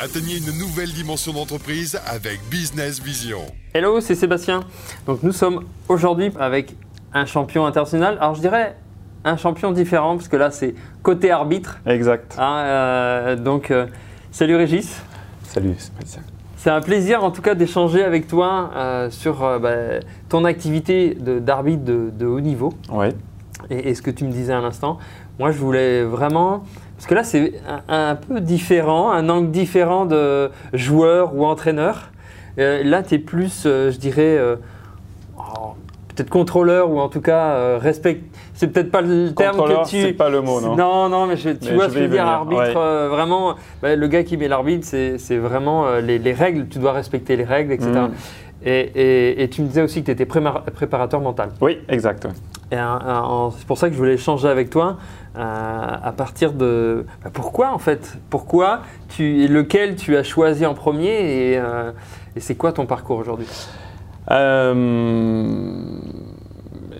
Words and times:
Atteignez 0.00 0.38
une 0.38 0.56
nouvelle 0.58 0.92
dimension 0.92 1.32
d'entreprise 1.32 1.98
avec 2.06 2.38
Business 2.50 3.02
Vision. 3.02 3.40
Hello, 3.74 4.00
c'est 4.00 4.14
Sébastien. 4.14 4.60
Donc 5.06 5.22
nous 5.22 5.32
sommes 5.32 5.64
aujourd'hui 5.88 6.30
avec 6.38 6.76
un 7.12 7.26
champion 7.26 7.66
international. 7.66 8.16
Alors 8.20 8.34
je 8.36 8.40
dirais 8.40 8.76
un 9.24 9.36
champion 9.36 9.72
différent 9.72 10.16
parce 10.16 10.28
que 10.28 10.36
là 10.36 10.50
c'est 10.52 10.74
côté 11.02 11.30
arbitre. 11.32 11.78
Exact. 11.86 12.36
Hein, 12.38 12.58
euh, 12.64 13.36
donc 13.36 13.70
euh, 13.72 13.86
salut 14.30 14.54
Régis. 14.54 15.00
Salut 15.42 15.74
Sébastien. 15.78 16.22
C'est 16.56 16.70
un 16.70 16.80
plaisir 16.80 17.24
en 17.24 17.30
tout 17.32 17.42
cas 17.42 17.54
d'échanger 17.56 18.04
avec 18.04 18.28
toi 18.28 18.70
euh, 18.76 19.10
sur 19.10 19.42
euh, 19.44 19.58
bah, 19.58 20.00
ton 20.28 20.44
activité 20.44 21.14
de- 21.14 21.38
d'arbitre 21.40 21.84
de, 21.84 22.10
de 22.16 22.26
haut 22.26 22.40
niveau 22.40 22.72
Oui. 22.92 23.06
et, 23.70 23.90
et 23.90 23.94
ce 23.96 24.02
que 24.02 24.10
tu 24.12 24.24
me 24.24 24.30
disais 24.30 24.52
à 24.52 24.60
l'instant. 24.60 24.98
Moi 25.40 25.50
je 25.50 25.58
voulais 25.58 26.02
vraiment, 26.04 26.64
parce 26.98 27.06
que 27.06 27.14
là 27.14 27.22
c'est 27.22 27.52
un, 27.88 28.10
un 28.10 28.14
peu 28.16 28.40
différent, 28.40 29.12
un 29.12 29.28
angle 29.28 29.52
différent 29.52 30.04
de 30.04 30.50
joueur 30.72 31.32
ou 31.34 31.46
entraîneur. 31.46 32.10
Euh, 32.58 32.82
là 32.82 33.04
tu 33.04 33.14
es 33.14 33.18
plus, 33.18 33.62
euh, 33.66 33.92
je 33.92 33.98
dirais, 33.98 34.36
euh, 34.36 34.56
oh, 35.38 35.74
peut-être 36.08 36.28
contrôleur 36.28 36.90
ou 36.90 36.98
en 36.98 37.08
tout 37.08 37.20
cas 37.20 37.78
respect. 37.78 38.20
C'est 38.54 38.66
peut-être 38.66 38.90
pas 38.90 39.00
le 39.00 39.32
terme 39.32 39.56
que 39.64 39.88
tu. 39.88 40.00
c'est 40.02 40.12
pas 40.12 40.28
le 40.28 40.40
mot, 40.40 40.60
non 40.60 40.74
Non, 40.74 41.08
non, 41.08 41.26
mais 41.26 41.36
je- 41.36 41.50
tu 41.50 41.66
Mais 41.68 41.74
vois 41.74 41.84
je 41.84 41.90
ce 41.90 41.94
que 41.94 42.00
je 42.00 42.04
veux 42.06 42.10
dire, 42.10 42.22
venir, 42.24 42.26
arbitre, 42.34 42.62
ouais. 42.74 43.08
vraiment, 43.08 43.54
bah, 43.80 43.94
le 43.94 44.06
gars 44.08 44.24
qui 44.24 44.36
met 44.36 44.48
l'arbitre, 44.48 44.84
c'est 44.84 45.36
vraiment 45.36 45.98
les, 46.00 46.18
les 46.18 46.32
règles, 46.32 46.66
tu 46.66 46.80
dois 46.80 46.90
respecter 46.90 47.36
les 47.36 47.44
règles, 47.44 47.70
etc. 47.72 47.90
Mm. 47.92 48.10
Et, 48.66 48.80
et- 48.96 49.42
et 49.44 49.48
tu 49.48 49.62
me 49.62 49.68
disais 49.68 49.82
aussi 49.82 50.00
que 50.00 50.06
tu 50.06 50.10
étais 50.10 50.26
préparateur 50.26 51.20
mental. 51.20 51.50
Oui, 51.60 51.78
exact. 51.88 52.26
Et 52.70 52.76
un- 52.76 52.98
en- 53.22 53.50
c'est 53.50 53.66
pour 53.66 53.78
ça 53.78 53.88
que 53.88 53.94
je 53.94 53.98
voulais 53.98 54.14
échanger 54.14 54.48
avec 54.48 54.68
toi 54.70 54.96
euh, 55.36 55.40
à 56.02 56.12
partir 56.12 56.52
de 56.52 57.06
bah, 57.24 57.30
pourquoi 57.32 57.72
en 57.72 57.78
fait, 57.78 58.18
pourquoi 58.30 58.80
tu, 59.08 59.46
lequel 59.48 59.96
tu 59.96 60.16
as 60.16 60.22
choisi 60.22 60.66
en 60.66 60.74
premier 60.74 61.08
et, 61.52 61.58
euh, 61.58 61.92
et 62.36 62.40
c'est 62.40 62.56
quoi 62.56 62.72
ton 62.72 62.84
parcours 62.86 63.18
aujourd'hui? 63.18 63.46
Euh, 64.30 65.72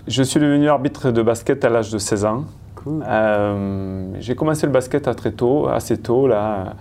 je 0.07 0.23
suis 0.23 0.41
devenu 0.41 0.69
arbitre 0.69 1.11
de 1.11 1.23
basket 1.23 1.65
à 1.65 1.69
l'âge 1.69 1.91
de 1.91 1.99
16 1.99 2.25
ans. 2.25 2.45
Cool. 2.77 3.05
Euh, 3.07 4.07
j'ai 4.21 4.35
commencé 4.35 4.67
le 4.67 4.73
basket 4.73 5.09
à 5.09 5.15
très 5.15 5.33
tôt, 5.33 5.69
assez 5.69 5.99
tôt, 5.99 6.27
là, 6.29 6.75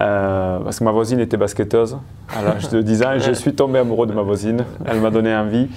euh, 0.00 0.58
parce 0.60 0.78
que 0.78 0.84
ma 0.84 0.92
voisine 0.92 1.20
était 1.20 1.36
basketteuse 1.36 1.98
à 2.34 2.42
l'âge 2.42 2.68
de 2.70 2.80
10 2.80 3.02
ans 3.02 3.12
et 3.12 3.20
je 3.20 3.32
suis 3.42 3.54
tombé 3.54 3.78
amoureux 3.80 4.06
de 4.06 4.12
ma 4.14 4.22
voisine. 4.22 4.64
Elle 4.86 5.00
m'a 5.00 5.10
donné 5.10 5.34
envie. 5.34 5.68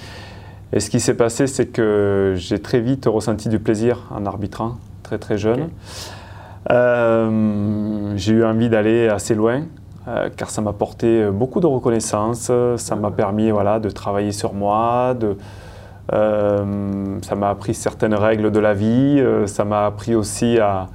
Et 0.72 0.80
ce 0.80 0.90
qui 0.90 1.00
s'est 1.00 1.14
passé, 1.14 1.46
c'est 1.46 1.66
que 1.66 2.34
j'ai 2.36 2.58
très 2.58 2.80
vite 2.80 3.06
ressenti 3.06 3.48
du 3.48 3.58
plaisir 3.58 4.08
en 4.10 4.26
arbitrant, 4.26 4.76
très 5.02 5.18
très 5.18 5.38
jeune. 5.38 5.68
Euh, 6.70 8.12
j'ai 8.16 8.34
eu 8.34 8.44
envie 8.44 8.68
d'aller 8.68 9.08
assez 9.08 9.34
loin, 9.36 9.62
euh, 10.08 10.28
car 10.36 10.50
ça 10.50 10.62
m'a 10.62 10.70
apporté 10.70 11.30
beaucoup 11.30 11.60
de 11.60 11.66
reconnaissance, 11.66 12.50
ça 12.76 12.96
m'a 12.96 13.10
permis 13.12 13.50
voilà, 13.50 13.78
de 13.78 13.90
travailler 13.90 14.32
sur 14.32 14.54
moi, 14.54 15.14
de, 15.14 15.36
euh, 16.12 17.18
ça 17.22 17.36
m'a 17.36 17.50
appris 17.50 17.74
certaines 17.74 18.14
règles 18.14 18.50
de 18.50 18.58
la 18.58 18.74
vie, 18.74 19.22
ça 19.46 19.64
m'a 19.64 19.86
appris 19.86 20.16
aussi 20.16 20.58
à, 20.58 20.88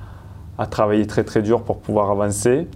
à 0.57 0.65
travailler 0.65 1.07
très 1.07 1.23
très 1.23 1.41
dur 1.41 1.61
pour 1.61 1.77
pouvoir 1.77 2.11
avancer. 2.11 2.67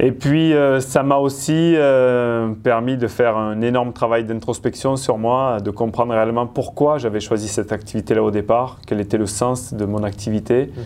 Et 0.00 0.10
puis 0.10 0.52
euh, 0.52 0.80
ça 0.80 1.04
m'a 1.04 1.16
aussi 1.16 1.74
euh, 1.76 2.48
permis 2.64 2.96
de 2.96 3.06
faire 3.06 3.36
un 3.36 3.60
énorme 3.60 3.92
travail 3.92 4.24
d'introspection 4.24 4.96
sur 4.96 5.18
moi, 5.18 5.60
de 5.60 5.70
comprendre 5.70 6.12
réellement 6.14 6.46
pourquoi 6.46 6.98
j'avais 6.98 7.20
choisi 7.20 7.46
cette 7.46 7.70
activité-là 7.72 8.22
au 8.22 8.32
départ, 8.32 8.78
quel 8.86 9.00
était 9.00 9.18
le 9.18 9.26
sens 9.26 9.72
de 9.72 9.84
mon 9.84 10.02
activité. 10.02 10.72
Mhm. 10.76 10.82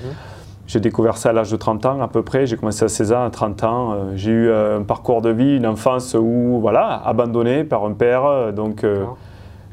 J'ai 0.67 0.81
découvert 0.81 1.17
ça 1.17 1.31
à 1.31 1.33
l'âge 1.33 1.51
de 1.51 1.57
30 1.57 1.87
ans 1.87 2.03
à 2.03 2.09
peu 2.09 2.21
près. 2.23 2.45
J'ai 2.47 2.57
commencé 2.59 2.85
à 2.85 2.89
16 2.89 3.13
ans, 3.15 3.25
à 3.25 3.31
30 3.31 3.65
ans. 3.65 3.93
euh, 3.93 3.97
J'ai 4.17 4.31
eu 4.33 4.53
un 4.53 4.83
parcours 4.83 5.23
de 5.23 5.31
vie, 5.31 5.57
une 5.57 5.67
enfance 5.67 6.15
où, 6.15 6.59
voilà, 6.61 7.01
abandonné 7.07 7.65
par 7.65 7.87
un 7.87 7.93
père. 7.93 8.53
Donc, 8.53 8.85
euh, 8.85 9.05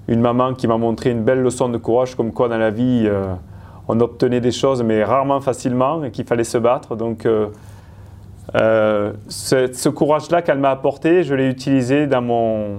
une 0.08 0.22
maman 0.22 0.53
qui 0.53 0.67
m'a 0.67 0.78
montré 0.78 1.09
une 1.09 1.23
belle 1.23 1.41
leçon 1.41 1.67
de 1.67 1.78
courage, 1.78 2.16
comme 2.16 2.31
quoi 2.31 2.47
dans 2.47 2.57
la 2.57 2.72
vie, 2.72 3.03
euh, 3.07 3.25
on 3.90 4.00
obtenait 4.00 4.40
des 4.40 4.53
choses, 4.53 4.84
mais 4.84 5.03
rarement 5.03 5.41
facilement, 5.41 6.02
et 6.06 6.12
qu'il 6.12 6.23
fallait 6.25 6.46
se 6.46 6.57
battre. 6.57 6.96
Donc, 6.96 7.28
euh, 8.55 9.13
ce, 9.27 9.71
ce 9.71 9.89
courage-là 9.89 10.41
qu'elle 10.41 10.59
m'a 10.59 10.71
apporté, 10.71 11.23
je 11.23 11.35
l'ai 11.35 11.49
utilisé 11.49 12.07
dans, 12.07 12.21
mon, 12.21 12.77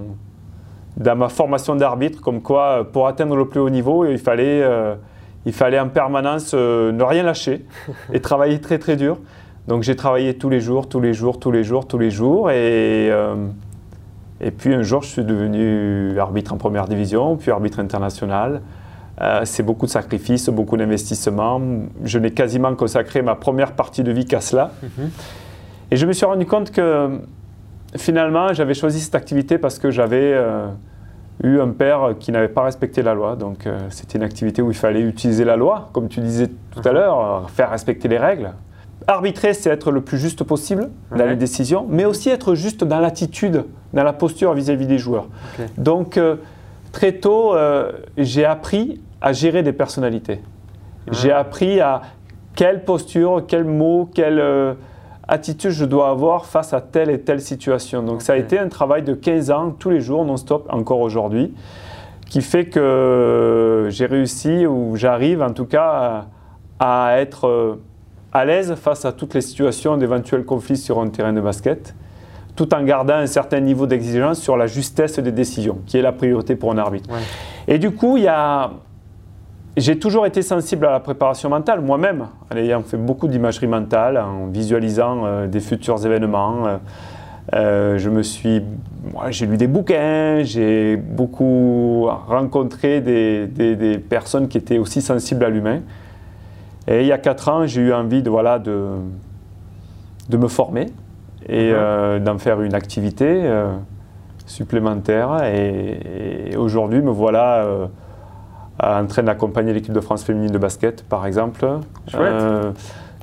dans 0.97 1.15
ma 1.15 1.29
formation 1.29 1.75
d'arbitre, 1.75 2.21
comme 2.21 2.41
quoi, 2.41 2.79
euh, 2.79 2.83
pour 2.83 3.07
atteindre 3.07 3.35
le 3.35 3.47
plus 3.47 3.59
haut 3.59 3.69
niveau, 3.69 4.05
il 4.05 4.17
fallait, 4.17 4.61
euh, 4.63 4.95
il 5.45 5.53
fallait 5.53 5.79
en 5.79 5.89
permanence 5.89 6.51
euh, 6.53 6.91
ne 6.91 7.03
rien 7.03 7.23
lâcher 7.23 7.65
et 8.13 8.19
travailler 8.19 8.59
très 8.59 8.79
très 8.79 8.95
dur. 8.95 9.17
Donc 9.67 9.83
j'ai 9.83 9.95
travaillé 9.95 10.37
tous 10.37 10.49
les 10.49 10.61
jours, 10.61 10.89
tous 10.89 11.01
les 11.01 11.13
jours, 11.13 11.39
tous 11.39 11.51
les 11.51 11.63
jours, 11.63 11.87
tous 11.87 11.97
les 11.97 12.11
jours. 12.11 12.51
Et, 12.51 13.11
et 14.39 14.51
puis 14.51 14.73
un 14.73 14.81
jour, 14.81 15.01
je 15.01 15.09
suis 15.09 15.25
devenu 15.25 16.17
arbitre 16.17 16.53
en 16.53 16.57
première 16.57 16.87
division, 16.87 17.35
puis 17.35 17.51
arbitre 17.51 17.79
international. 17.79 18.61
Euh, 19.19 19.41
c'est 19.45 19.63
beaucoup 19.63 19.87
de 19.87 19.91
sacrifices, 19.91 20.49
beaucoup 20.49 20.77
d'investissements. 20.77 21.59
Je 22.03 22.19
n'ai 22.19 22.31
quasiment 22.31 22.75
consacré 22.75 23.21
ma 23.21 23.35
première 23.35 23.71
partie 23.71 24.03
de 24.03 24.11
vie 24.11 24.25
qu'à 24.25 24.41
cela. 24.41 24.71
Mhm. 24.83 25.09
Et 25.91 25.95
je 25.95 26.05
me 26.05 26.13
suis 26.13 26.25
rendu 26.25 26.45
compte 26.45 26.71
que 26.71 27.19
finalement, 27.95 28.53
j'avais 28.53 28.73
choisi 28.73 28.99
cette 28.99 29.15
activité 29.15 29.57
parce 29.57 29.79
que 29.79 29.89
j'avais 29.91 30.33
euh, 30.33 30.67
eu 31.43 31.59
un 31.59 31.69
père 31.69 32.15
qui 32.19 32.31
n'avait 32.31 32.47
pas 32.49 32.63
respecté 32.63 33.01
la 33.01 33.13
loi. 33.13 33.35
Donc 33.35 33.65
euh, 33.65 33.79
c'était 33.89 34.17
une 34.17 34.23
activité 34.23 34.61
où 34.61 34.69
il 34.71 34.77
fallait 34.77 35.01
utiliser 35.01 35.45
la 35.45 35.55
loi, 35.55 35.89
comme 35.93 36.09
tu 36.09 36.19
disais 36.19 36.47
tout 36.71 36.81
à 36.87 36.91
l'heure, 36.91 37.19
euh, 37.19 37.47
faire 37.47 37.69
respecter 37.69 38.07
les 38.07 38.17
règles. 38.17 38.51
Arbitrer, 39.07 39.53
c'est 39.53 39.69
être 39.69 39.91
le 39.91 40.01
plus 40.01 40.17
juste 40.17 40.43
possible 40.43 40.89
dans 41.11 41.17
Ouais. 41.19 41.29
les 41.29 41.35
décisions, 41.37 41.85
mais 41.87 42.03
aussi 42.03 42.29
être 42.29 42.55
juste 42.55 42.83
dans 42.83 42.99
l'attitude, 42.99 43.63
dans 43.93 44.03
la 44.03 44.11
posture 44.11 44.53
vis-à-vis 44.53 44.87
des 44.87 44.97
joueurs. 44.97 45.27
Donc 45.77 46.19
très 46.91 47.13
tôt, 47.13 47.55
j'ai 48.17 48.43
appris 48.43 48.99
à 49.21 49.31
gérer 49.31 49.63
des 49.63 49.71
personnalités. 49.71 50.41
J'ai 51.11 51.31
appris 51.31 51.79
à 51.79 52.01
quelle 52.55 52.83
posture, 52.83 53.43
quel 53.47 53.63
mot, 53.63 54.09
quelle 54.13 54.39
euh, 54.39 54.73
attitude 55.27 55.71
je 55.71 55.85
dois 55.85 56.09
avoir 56.09 56.45
face 56.45 56.73
à 56.73 56.81
telle 56.81 57.09
et 57.09 57.21
telle 57.21 57.41
situation. 57.41 58.03
Donc 58.03 58.21
ça 58.21 58.33
a 58.33 58.37
été 58.37 58.57
un 58.57 58.69
travail 58.69 59.03
de 59.03 59.13
15 59.13 59.51
ans, 59.51 59.71
tous 59.77 59.89
les 59.89 60.01
jours, 60.01 60.25
non-stop, 60.25 60.67
encore 60.69 60.99
aujourd'hui, 61.01 61.53
qui 62.29 62.41
fait 62.41 62.65
que 62.65 63.87
j'ai 63.89 64.05
réussi, 64.05 64.65
ou 64.65 64.95
j'arrive 64.95 65.41
en 65.41 65.51
tout 65.51 65.65
cas 65.65 66.27
à, 66.79 67.07
à 67.09 67.19
être 67.19 67.47
euh, 67.47 67.81
à 68.33 68.45
l'aise 68.45 68.75
face 68.75 69.05
à 69.05 69.11
toutes 69.11 69.33
les 69.33 69.41
situations 69.41 69.97
d'éventuels 69.97 70.45
conflits 70.45 70.77
sur 70.77 70.99
un 70.99 71.09
terrain 71.09 71.33
de 71.33 71.41
basket, 71.41 71.95
tout 72.55 72.73
en 72.73 72.83
gardant 72.83 73.15
un 73.15 73.27
certain 73.27 73.59
niveau 73.59 73.87
d'exigence 73.87 74.39
sur 74.39 74.57
la 74.57 74.67
justesse 74.67 75.19
des 75.19 75.31
décisions, 75.31 75.79
qui 75.85 75.97
est 75.97 76.01
la 76.01 76.11
priorité 76.11 76.55
pour 76.55 76.71
un 76.71 76.77
arbitre. 76.77 77.09
Ouais. 77.09 77.21
Et 77.67 77.79
du 77.79 77.91
coup, 77.91 78.17
il 78.17 78.23
y 78.23 78.27
a... 78.27 78.71
j'ai 79.77 79.99
toujours 79.99 80.25
été 80.25 80.41
sensible 80.41 80.85
à 80.87 80.91
la 80.91 80.99
préparation 80.99 81.49
mentale, 81.49 81.81
moi-même, 81.81 82.25
en 82.51 82.57
ayant 82.57 82.81
fait 82.81 82.97
beaucoup 82.97 83.27
d'imagerie 83.27 83.67
mentale, 83.67 84.17
en 84.17 84.47
visualisant 84.47 85.25
euh, 85.25 85.47
des 85.47 85.59
futurs 85.59 86.03
événements. 86.05 86.65
euh, 86.67 86.77
euh, 87.53 87.97
je 87.97 88.09
me 88.09 88.23
suis, 88.23 88.61
moi, 89.13 89.29
j'ai 89.29 89.45
lu 89.45 89.55
des 89.55 89.67
bouquins, 89.67 90.41
j'ai 90.43 90.97
beaucoup 90.97 92.07
rencontré 92.27 92.99
des, 93.01 93.47
des- 93.47 93.75
des 93.75 93.97
personnes 93.99 94.47
qui 94.49 94.57
étaient 94.57 94.79
aussi 94.79 95.01
sensibles 95.01 95.45
à 95.45 95.49
l'humain. 95.49 95.79
Et 96.87 97.01
il 97.01 97.07
y 97.07 97.11
a 97.13 97.17
quatre 97.17 97.47
ans, 97.49 97.65
j'ai 97.67 97.81
eu 97.81 97.93
envie 97.93 98.21
de, 98.21 98.29
voilà, 98.29 98.59
de, 98.59 98.87
de 100.29 100.37
me 100.37 100.47
former 100.47 100.87
et 101.47 101.69
Mhm. 101.69 101.75
euh, 101.77 102.19
d'en 102.19 102.37
faire 102.37 102.61
une 102.61 102.73
activité 102.73 103.43
supplémentaire. 104.45 105.43
Et, 105.45 106.49
et 106.51 106.57
aujourd'hui, 106.57 107.01
me 107.01 107.11
voilà 107.11 107.65
en 108.79 109.05
train 109.05 109.23
d'accompagner 109.23 109.73
l'équipe 109.73 109.93
de 109.93 109.99
France 110.01 110.23
féminine 110.23 110.51
de 110.51 110.57
basket, 110.57 111.03
par 111.03 111.25
exemple. 111.25 111.65
Euh, 112.15 112.71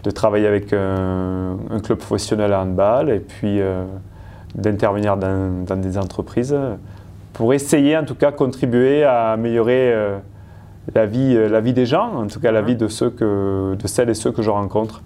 de 0.02 0.10
travailler 0.10 0.46
avec 0.46 0.72
un, 0.74 1.56
un 1.70 1.80
club 1.80 1.96
professionnel 1.98 2.52
à 2.52 2.60
handball 2.60 3.08
et 3.08 3.20
puis 3.20 3.60
euh, 3.62 3.84
d'intervenir 4.54 5.16
dans, 5.16 5.64
dans 5.64 5.76
des 5.76 5.96
entreprises 5.96 6.54
pour 7.32 7.54
essayer 7.54 7.96
en 7.96 8.04
tout 8.04 8.14
cas 8.14 8.30
contribuer 8.30 9.02
à 9.02 9.30
améliorer 9.30 9.92
euh, 9.94 10.18
la, 10.94 11.06
vie, 11.06 11.34
euh, 11.34 11.48
la 11.48 11.60
vie 11.60 11.72
des 11.72 11.86
gens, 11.86 12.12
en 12.16 12.26
tout 12.26 12.38
cas 12.38 12.52
la 12.52 12.60
Mhm. 12.60 12.66
vie 12.66 12.76
de, 12.76 12.88
ceux 12.88 13.08
que, 13.08 13.74
de 13.76 13.86
celles 13.86 14.10
et 14.10 14.14
ceux 14.14 14.30
que 14.30 14.42
je 14.42 14.50
rencontre. 14.50 15.02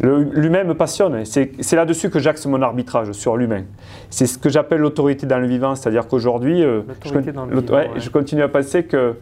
L'humain 0.00 0.64
me 0.64 0.74
passionne, 0.74 1.24
c'est 1.24 1.52
là-dessus 1.76 2.10
que 2.10 2.18
j'axe 2.18 2.44
mon 2.46 2.60
arbitrage, 2.60 3.12
sur 3.12 3.36
l'humain. 3.36 3.62
C'est 4.10 4.26
ce 4.26 4.36
que 4.36 4.48
j'appelle 4.48 4.80
l'autorité 4.80 5.24
dans 5.26 5.38
le 5.38 5.46
vivant, 5.46 5.76
c'est-à-dire 5.76 6.08
qu'aujourd'hui, 6.08 6.64
euh, 6.64 6.80
je, 7.04 7.14
ouais, 7.14 7.70
ouais. 7.70 7.90
je 7.98 8.10
continue 8.10 8.42
à 8.42 8.48
penser 8.48 8.82
que 8.82 9.14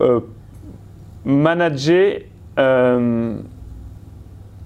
euh, 0.00 0.20
manager 1.24 2.20
euh, 2.58 3.36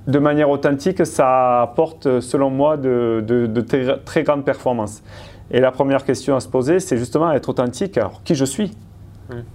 de 0.07 0.19
manière 0.19 0.49
authentique, 0.51 1.05
ça 1.05 1.63
apporte, 1.63 2.21
selon 2.21 2.51
moi, 2.51 2.77
de, 2.77 3.23
de- 3.27 3.47
de 3.47 3.61
très, 3.61 3.99
très 3.99 4.23
grandes 4.23 4.45
performances. 4.45 5.03
Et 5.51 5.61
la 5.61 5.71
première 5.71 6.05
question 6.05 6.35
à 6.37 6.41
se 6.41 6.49
poser, 6.49 6.81
c'est 6.81 6.97
justement 6.97 7.31
être 7.33 7.49
authentique. 7.51 7.97
Alors, 7.99 8.23
qui 8.25 8.35
je 8.35 8.45
suis? 8.45 8.77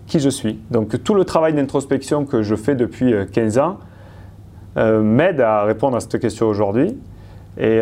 Qui 0.08 0.20
je 0.20 0.30
suis? 0.30 0.60
Donc, 0.70 1.02
tout 1.04 1.16
le 1.16 1.26
travail 1.26 1.54
d'introspection 1.54 2.26
que 2.26 2.44
je 2.44 2.56
fais 2.56 2.76
depuis 2.76 3.14
euh, 3.14 3.26
15 3.26 3.58
ans 3.58 3.78
euh, 4.78 5.02
m'aide 5.02 5.42
à 5.42 5.64
répondre 5.64 5.98
à 5.98 6.00
cette 6.00 6.20
question 6.20 6.48
aujourd'hui. 6.48 6.96
Et, 7.60 7.80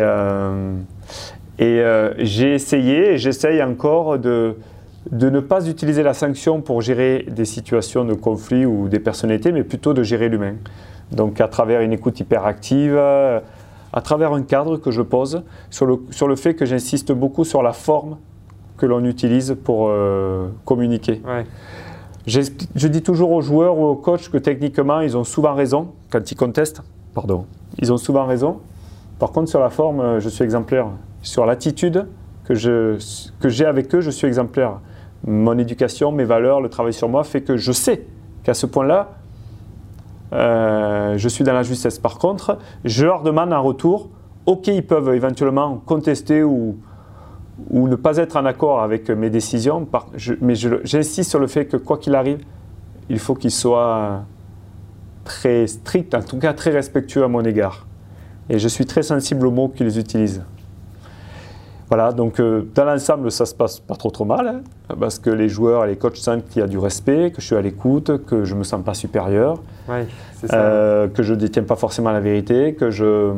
et 1.58 1.82
j'ai 2.18 2.52
essayé 2.54 3.12
et 3.12 3.18
j'essaye 3.18 3.62
encore 3.62 4.18
de, 4.18 4.56
de 5.10 5.28
ne 5.30 5.40
pas 5.40 5.66
utiliser 5.68 6.02
la 6.02 6.14
sanction 6.14 6.60
pour 6.60 6.80
gérer 6.80 7.26
des 7.28 7.44
situations 7.44 8.04
de 8.04 8.14
conflit 8.14 8.64
ou 8.66 8.88
des 8.88 9.00
personnalités, 9.00 9.52
mais 9.52 9.64
plutôt 9.64 9.94
de 9.94 10.02
gérer 10.02 10.28
l'humain. 10.28 10.54
Donc 11.10 11.40
à 11.40 11.48
travers 11.48 11.80
une 11.80 11.92
écoute 11.92 12.20
hyperactive, 12.20 12.94
euh, 12.96 13.40
à 13.92 14.00
travers 14.00 14.32
un 14.32 14.42
cadre 14.42 14.76
que 14.76 14.90
je 14.90 15.02
pose, 15.02 15.42
sur 15.70 15.86
le, 15.86 15.98
sur 16.10 16.28
le 16.28 16.36
fait 16.36 16.54
que 16.54 16.64
j'insiste 16.64 17.12
beaucoup 17.12 17.44
sur 17.44 17.62
la 17.62 17.72
forme 17.72 18.16
que 18.78 18.86
l'on 18.86 19.04
utilise 19.04 19.56
pour 19.64 19.88
euh, 19.90 20.48
communiquer. 20.64 21.20
Ouais. 21.26 21.44
Je 22.26 22.88
dis 22.88 23.02
toujours 23.02 23.32
aux 23.32 23.40
joueurs 23.40 23.76
ou 23.78 23.84
aux 23.86 23.96
coachs 23.96 24.28
que 24.30 24.38
techniquement, 24.38 25.00
ils 25.00 25.16
ont 25.16 25.24
souvent 25.24 25.54
raison 25.54 25.88
quand 26.10 26.30
ils 26.30 26.36
contestent. 26.36 26.80
Pardon. 27.14 27.46
Ils 27.80 27.92
ont 27.92 27.96
souvent 27.96 28.24
raison. 28.26 28.60
Par 29.18 29.32
contre, 29.32 29.50
sur 29.50 29.60
la 29.60 29.70
forme, 29.70 30.00
euh, 30.00 30.20
je 30.20 30.28
suis 30.28 30.44
exemplaire. 30.44 30.86
Sur 31.22 31.44
l'attitude 31.46 32.06
que 32.44 32.54
je- 32.54 32.96
que 33.40 33.48
j'ai 33.48 33.66
avec 33.66 33.92
eux, 33.94 34.00
je 34.00 34.10
suis 34.10 34.26
exemplaire. 34.26 34.78
Mon 35.26 35.56
éducation, 35.58 36.10
mes 36.12 36.24
valeurs, 36.24 36.60
le 36.60 36.68
travail 36.68 36.92
sur 36.92 37.08
moi 37.08 37.24
fait 37.24 37.42
que 37.42 37.56
je 37.56 37.72
sais 37.72 38.06
qu'à 38.42 38.54
ce 38.54 38.66
point-là, 38.66 39.10
euh, 40.32 41.16
je 41.16 41.28
suis 41.28 41.44
dans 41.44 41.52
la 41.52 41.62
justesse. 41.62 41.98
Par 41.98 42.18
contre, 42.18 42.58
je 42.84 43.04
leur 43.04 43.22
demande 43.22 43.52
en 43.52 43.62
retour, 43.62 44.08
ok, 44.46 44.68
ils 44.68 44.86
peuvent 44.86 45.14
éventuellement 45.14 45.80
contester 45.84 46.42
ou, 46.42 46.76
ne 47.70 47.94
pas 47.96 48.16
être 48.16 48.36
en 48.36 48.44
accord 48.46 48.82
avec 48.82 49.10
mes 49.10 49.30
décisions, 49.30 49.86
mais 50.40 50.54
j'insiste 50.54 51.30
sur 51.30 51.38
le 51.38 51.46
fait 51.46 51.66
que 51.66 51.76
quoi 51.76 51.98
qu'il 51.98 52.14
arrive, 52.14 52.40
il 53.08 53.18
faut 53.18 53.34
qu'ils 53.34 53.52
soient 53.52 54.22
très 55.24 55.66
stricts, 55.66 56.14
en 56.14 56.22
tout 56.22 56.38
cas 56.38 56.54
très 56.54 56.70
respectueux 56.70 57.22
à 57.22 57.28
mon 57.28 57.44
égard. 57.44 57.86
Et 58.48 58.58
je 58.58 58.68
suis 58.68 58.86
très 58.86 59.02
sensible 59.02 59.46
aux 59.46 59.50
mots 59.50 59.68
qu'ils 59.68 59.98
utilisent. 59.98 60.42
Voilà, 61.94 62.10
donc 62.10 62.40
euh, 62.40 62.62
dans 62.74 62.86
l'ensemble, 62.86 63.30
ça 63.30 63.44
se 63.44 63.54
passe 63.54 63.78
pas 63.78 63.96
trop 63.96 64.10
trop 64.10 64.24
mal, 64.24 64.48
hein, 64.48 64.60
parce 64.98 65.18
que 65.18 65.28
les 65.28 65.50
joueurs 65.50 65.84
et 65.84 65.88
les 65.88 65.96
coachs 65.96 66.16
sentent 66.16 66.48
qu'il 66.48 66.62
y 66.62 66.64
a 66.64 66.66
du 66.66 66.78
respect, 66.78 67.32
que 67.32 67.42
je 67.42 67.46
suis 67.46 67.54
à 67.54 67.60
l'écoute, 67.60 68.24
que 68.24 68.46
je 68.46 68.54
me 68.54 68.64
sens 68.64 68.82
pas 68.82 68.94
supérieur. 68.94 69.58
Ouais, 69.86 70.06
c'est 70.36 70.46
ça. 70.46 70.56
Euh, 70.56 71.08
que 71.08 71.22
je 71.22 71.34
ne 71.34 71.38
détiens 71.40 71.64
pas 71.64 71.76
forcément 71.76 72.10
la 72.10 72.20
vérité, 72.20 72.72
que 72.72 72.90
je, 72.90 73.34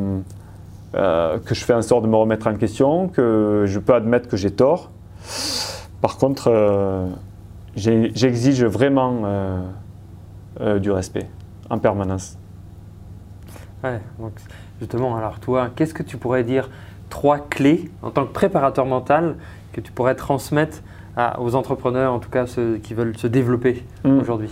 euh, 0.95 1.39
que 1.45 1.53
je 1.53 1.65
fais 1.65 1.75
en 1.75 1.83
sorte 1.83 2.05
de 2.05 2.09
me 2.09 2.15
remettre 2.15 2.47
en 2.47 2.55
question, 2.55 3.09
que 3.09 3.65
je 3.67 3.81
peux 3.81 3.93
admettre 3.93 4.29
que 4.29 4.37
j'ai 4.37 4.53
tort. 4.53 4.93
Par 6.01 6.17
contre, 6.17 6.49
j'exige 7.75 8.65
vraiment 8.65 9.65
du 10.81 10.93
respect 10.93 11.27
en 11.71 11.79
permanence. 11.79 12.39
Ouais, 13.83 13.99
donc 14.21 14.35
justement, 14.79 15.17
alors 15.17 15.41
toi, 15.41 15.71
qu'est-ce 15.75 15.93
que 15.93 16.05
tu 16.05 16.19
pourrais 16.19 16.45
dire 16.45 16.71
trois 17.15 17.39
clés 17.39 17.89
en 18.03 18.11
tant 18.11 18.25
que 18.27 18.33
préparateur 18.33 18.87
mental 18.87 19.37
que 19.73 19.81
tu 19.81 19.93
pourrais 19.93 20.17
transmettre 20.17 20.79
à- 21.17 21.41
aux 21.41 21.55
entrepreneurs, 21.55 22.13
en 22.13 22.19
tout 22.19 22.29
cas 22.29 22.45
ceux 22.49 22.79
qui 22.79 22.93
veulent 22.93 23.17
se 23.17 23.29
développer 23.29 23.85
Mm. 24.03 24.19
aujourd'hui 24.19 24.51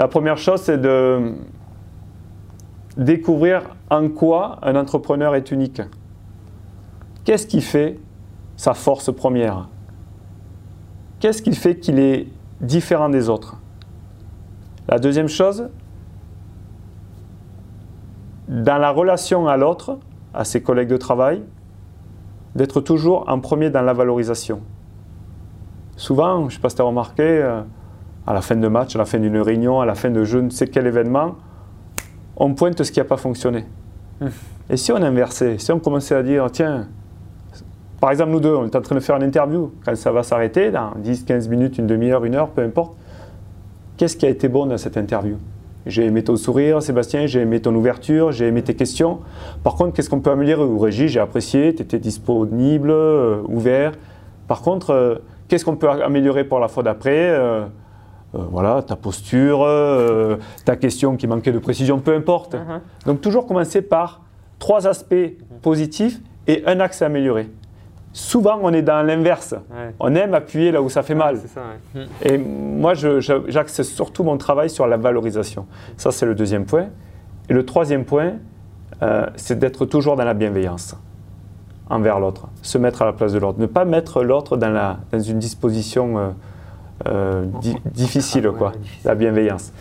La 0.00 0.08
première 0.08 0.36
chose, 0.36 0.60
c'est 0.62 0.78
de 0.80 1.34
découvrir 2.96 3.62
en 3.88 4.08
quoi 4.08 4.58
un 4.62 4.74
entrepreneur 4.74 5.36
est 5.36 5.52
unique. 5.52 5.80
Qu'est-ce 7.24 7.46
qui 7.46 7.60
fait 7.60 8.00
sa 8.56 8.74
force 8.74 9.14
première? 9.14 9.68
Qu'est-ce 11.20 11.40
qui 11.40 11.54
fait 11.54 11.76
qu'il 11.76 12.00
est 12.00 12.26
différent 12.60 13.10
des 13.10 13.28
autres? 13.28 13.58
La 14.88 14.98
deuxième 14.98 15.28
chose, 15.28 15.68
dans 18.48 18.78
la 18.78 18.90
relation 18.90 19.46
à 19.46 19.56
l'autre, 19.56 19.98
à 20.34 20.44
ses 20.44 20.62
collègues 20.62 20.88
de 20.88 20.96
travail, 20.96 21.42
d'être 22.54 22.80
toujours 22.80 23.24
en 23.28 23.40
premier 23.40 23.70
dans 23.70 23.82
la 23.82 23.92
valorisation. 23.92 24.60
Souvent, 25.96 26.40
je 26.40 26.44
ne 26.44 26.50
sais 26.50 26.58
pas 26.58 26.68
si 26.68 26.76
tu 26.76 26.82
as 26.82 26.84
remarqué, 26.84 27.22
euh, 27.22 27.62
à 28.26 28.34
la 28.34 28.40
fin 28.40 28.56
de 28.56 28.68
match, 28.68 28.94
à 28.94 28.98
la 28.98 29.04
fin 29.04 29.18
d'une 29.18 29.38
réunion, 29.38 29.80
à 29.80 29.86
la 29.86 29.94
fin 29.94 30.10
de 30.10 30.24
je 30.24 30.38
ne 30.38 30.50
sais 30.50 30.66
quel 30.66 30.86
événement, 30.86 31.36
on 32.36 32.54
pointe 32.54 32.82
ce 32.82 32.90
qui 32.92 32.98
n'a 32.98 33.04
pas 33.04 33.16
fonctionné. 33.16 33.66
Mmh. 34.20 34.26
Et 34.70 34.76
si 34.76 34.92
on 34.92 34.96
inversait, 34.96 35.58
si 35.58 35.72
on 35.72 35.78
commençait 35.78 36.14
à 36.14 36.22
dire, 36.22 36.50
tiens, 36.50 36.88
par 38.00 38.10
exemple, 38.10 38.32
nous 38.32 38.40
deux, 38.40 38.54
on 38.54 38.64
est 38.64 38.74
en 38.74 38.80
train 38.80 38.96
de 38.96 39.00
faire 39.00 39.16
une 39.16 39.22
interview, 39.22 39.72
quand 39.84 39.94
ça 39.96 40.10
va 40.10 40.22
s'arrêter, 40.22 40.70
dans 40.70 40.92
10, 40.96 41.24
15 41.24 41.48
minutes, 41.48 41.78
une 41.78 41.86
demi-heure, 41.86 42.24
une 42.24 42.34
heure, 42.34 42.48
peu 42.48 42.62
importe, 42.62 42.96
qu'est-ce 43.96 44.16
qui 44.16 44.26
a 44.26 44.28
été 44.28 44.48
bon 44.48 44.66
dans 44.66 44.78
cette 44.78 44.96
interview? 44.96 45.36
J'ai 45.86 46.04
aimé 46.04 46.22
ton 46.22 46.36
sourire, 46.36 46.80
Sébastien, 46.82 47.26
j'ai 47.26 47.40
aimé 47.40 47.60
ton 47.60 47.74
ouverture, 47.74 48.30
j'ai 48.30 48.46
aimé 48.46 48.62
tes 48.62 48.74
questions. 48.74 49.20
Par 49.64 49.74
contre, 49.74 49.94
qu'est-ce 49.94 50.08
qu'on 50.08 50.20
peut 50.20 50.30
améliorer? 50.30 50.64
Ou 50.64 50.78
Régis, 50.78 51.10
j'ai 51.10 51.20
apprécié, 51.20 51.74
tu 51.74 51.82
étais 51.82 51.98
disponible, 51.98 52.90
euh, 52.90 53.42
ouvert. 53.48 53.92
Par 54.46 54.62
contre, 54.62 54.90
euh, 54.90 55.16
qu'est-ce 55.48 55.64
qu'on 55.64 55.76
peut 55.76 55.90
améliorer 55.90 56.44
pour 56.44 56.60
la 56.60 56.68
fois 56.68 56.82
d'après? 56.82 57.30
Euh, 57.30 57.64
voilà, 58.32 58.80
ta 58.80 58.96
posture, 58.96 59.68
ta 60.64 60.76
question 60.76 61.16
qui 61.18 61.26
manquait 61.26 61.52
de 61.52 61.58
précision, 61.58 61.98
peu 61.98 62.14
importe. 62.14 62.54
Mhm. 62.54 62.80
Donc 63.04 63.20
toujours 63.20 63.46
commencer 63.46 63.82
par 63.82 64.22
trois 64.58 64.86
aspects 64.86 65.36
positifs 65.60 66.18
et 66.46 66.62
un 66.66 66.80
axe 66.80 67.02
à 67.02 67.06
améliorer. 67.06 67.50
Souvent, 68.12 68.58
on 68.62 68.72
est 68.72 68.82
dans 68.82 69.02
l'inverse. 69.02 69.52
Ouais. 69.70 69.94
On 69.98 70.14
aime 70.14 70.34
appuyer 70.34 70.70
là 70.70 70.82
où 70.82 70.90
ça 70.90 71.02
fait 71.02 71.14
mal. 71.14 71.38
C'est 71.40 71.48
ça, 71.48 71.60
ouais. 71.94 72.06
Et 72.22 72.36
moi, 72.38 72.92
j'axe 72.94 73.82
surtout 73.82 74.22
mon 74.22 74.36
travail 74.36 74.68
sur 74.68 74.86
la 74.86 74.96
valorisation. 74.98 75.66
Ça, 75.96 76.10
c'est 76.12 76.26
le 76.26 76.34
deuxième 76.34 76.66
point. 76.66 76.88
Et 77.48 77.54
le 77.54 77.64
troisième 77.64 78.04
point, 78.04 78.32
euh, 79.02 79.26
c'est 79.36 79.58
d'être 79.58 79.86
toujours 79.86 80.16
dans 80.16 80.24
la 80.24 80.34
bienveillance 80.34 80.94
envers 81.88 82.20
l'autre, 82.20 82.48
se 82.62 82.78
mettre 82.78 83.02
à 83.02 83.06
la 83.06 83.12
place 83.12 83.32
de 83.32 83.38
l'autre, 83.38 83.58
ne 83.58 83.66
pas 83.66 83.84
mettre 83.84 84.22
l'autre 84.22 84.56
dans, 84.56 84.70
la- 84.70 84.98
dans 85.10 85.18
une 85.18 85.38
disposition 85.38 86.18
euh, 86.18 86.28
euh, 87.08 87.44
di- 87.60 87.76
difficile, 87.92 88.46
Ouais, 88.48 88.56
quoi, 88.56 88.72
difficile. 88.80 89.00
la 89.08 89.14
bienveillance. 89.14 89.72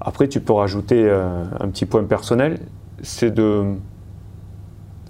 Après, 0.00 0.28
tu 0.28 0.40
peux 0.40 0.52
rajouter 0.52 1.10
un 1.10 1.68
petit 1.68 1.86
point 1.86 2.04
personnel, 2.04 2.58
c'est 3.02 3.30
de, 3.32 3.64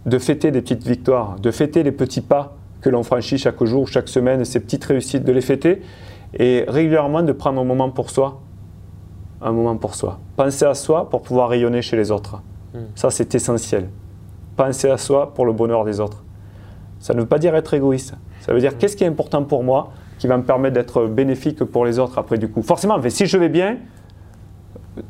de 0.07 0.19
fêter 0.19 0.51
des 0.51 0.63
petites 0.63 0.87
victoires, 0.87 1.37
de 1.41 1.51
fêter 1.51 1.83
les 1.83 1.93
petits 1.93 2.21
pas 2.21 2.56
que 2.81 2.91
l'on 2.91 3.03
franchit 3.03 3.39
chaque 3.39 3.63
jour, 3.65 3.89
chaque 3.89 4.09
semaine, 4.09 4.45
ces 4.45 4.61
petites 4.61 4.85
réussites, 4.85 5.25
de 5.25 5.33
les 5.33 5.41
fêter 5.41 5.83
et 6.39 6.65
régulièrement 6.69 7.23
de 7.23 7.33
prendre 7.33 7.61
un 7.61 7.65
moment 7.65 7.91
pour 7.91 8.11
soi. 8.11 8.41
Un 9.41 9.53
moment 9.53 9.77
pour 9.77 9.95
soi. 9.95 10.19
Penser 10.37 10.65
à 10.65 10.75
soi 10.75 11.09
pour 11.11 11.23
pouvoir 11.23 11.49
rayonner 11.51 11.83
chez 11.83 11.97
les 11.97 12.11
autres. 12.11 12.41
Mm. 12.75 12.79
Ça, 12.95 13.11
c'est 13.11 13.35
essentiel. 13.35 13.89
Penser 14.57 14.89
à 14.89 14.97
soi 14.99 15.35
pour 15.35 15.47
le 15.47 15.53
bonheur 15.53 15.85
des 15.85 16.01
autres. 16.01 16.25
Ça 16.99 17.13
ne 17.15 17.21
veut 17.21 17.27
pas 17.27 17.39
dire 17.39 17.55
être 17.55 17.75
égoïste. 17.75 18.15
Ça 18.41 18.53
veut 18.53 18.61
dire 18.61 18.79
qu'est-ce 18.79 18.97
qui 18.97 19.05
est 19.05 19.09
important 19.09 19.43
pour 19.45 19.63
moi 19.63 19.91
qui 20.19 20.27
va 20.27 20.39
me 20.39 20.43
permettre 20.45 20.75
d'être 20.75 21.07
bénéfique 21.07 21.63
pour 21.65 21.85
les 21.85 21.99
autres 21.99 22.19
après 22.19 22.39
du 22.39 22.49
coup. 22.49 22.63
Forcément, 22.63 22.99
mais 22.99 23.11
si 23.11 23.27
je 23.27 23.37
vais 23.37 23.51
bien, 23.51 23.77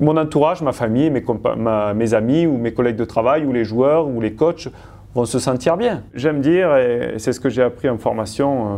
mon 0.01 0.17
entourage, 0.17 0.63
ma 0.63 0.73
famille, 0.73 1.11
mes, 1.11 1.25
ma- 1.57 1.95
mes 1.95 2.13
amis 2.15 2.45
ou 2.47 2.57
mes 2.59 2.75
collègues 2.75 2.97
de 2.97 3.05
travail 3.05 3.45
ou 3.45 3.53
les 3.53 3.65
joueurs 3.65 4.09
ou 4.09 4.21
les 4.21 4.35
coachs 4.35 4.69
vont 5.17 5.25
se 5.25 5.39
sentir 5.39 5.77
bien. 5.77 6.03
J'aime 6.15 6.41
dire, 6.41 6.77
et 6.77 7.15
c'est 7.19 7.33
ce 7.33 7.41
que 7.41 7.49
j'ai 7.49 7.63
appris 7.63 7.89
en 7.89 7.97
formation, 7.99 8.67
euh, 8.67 8.77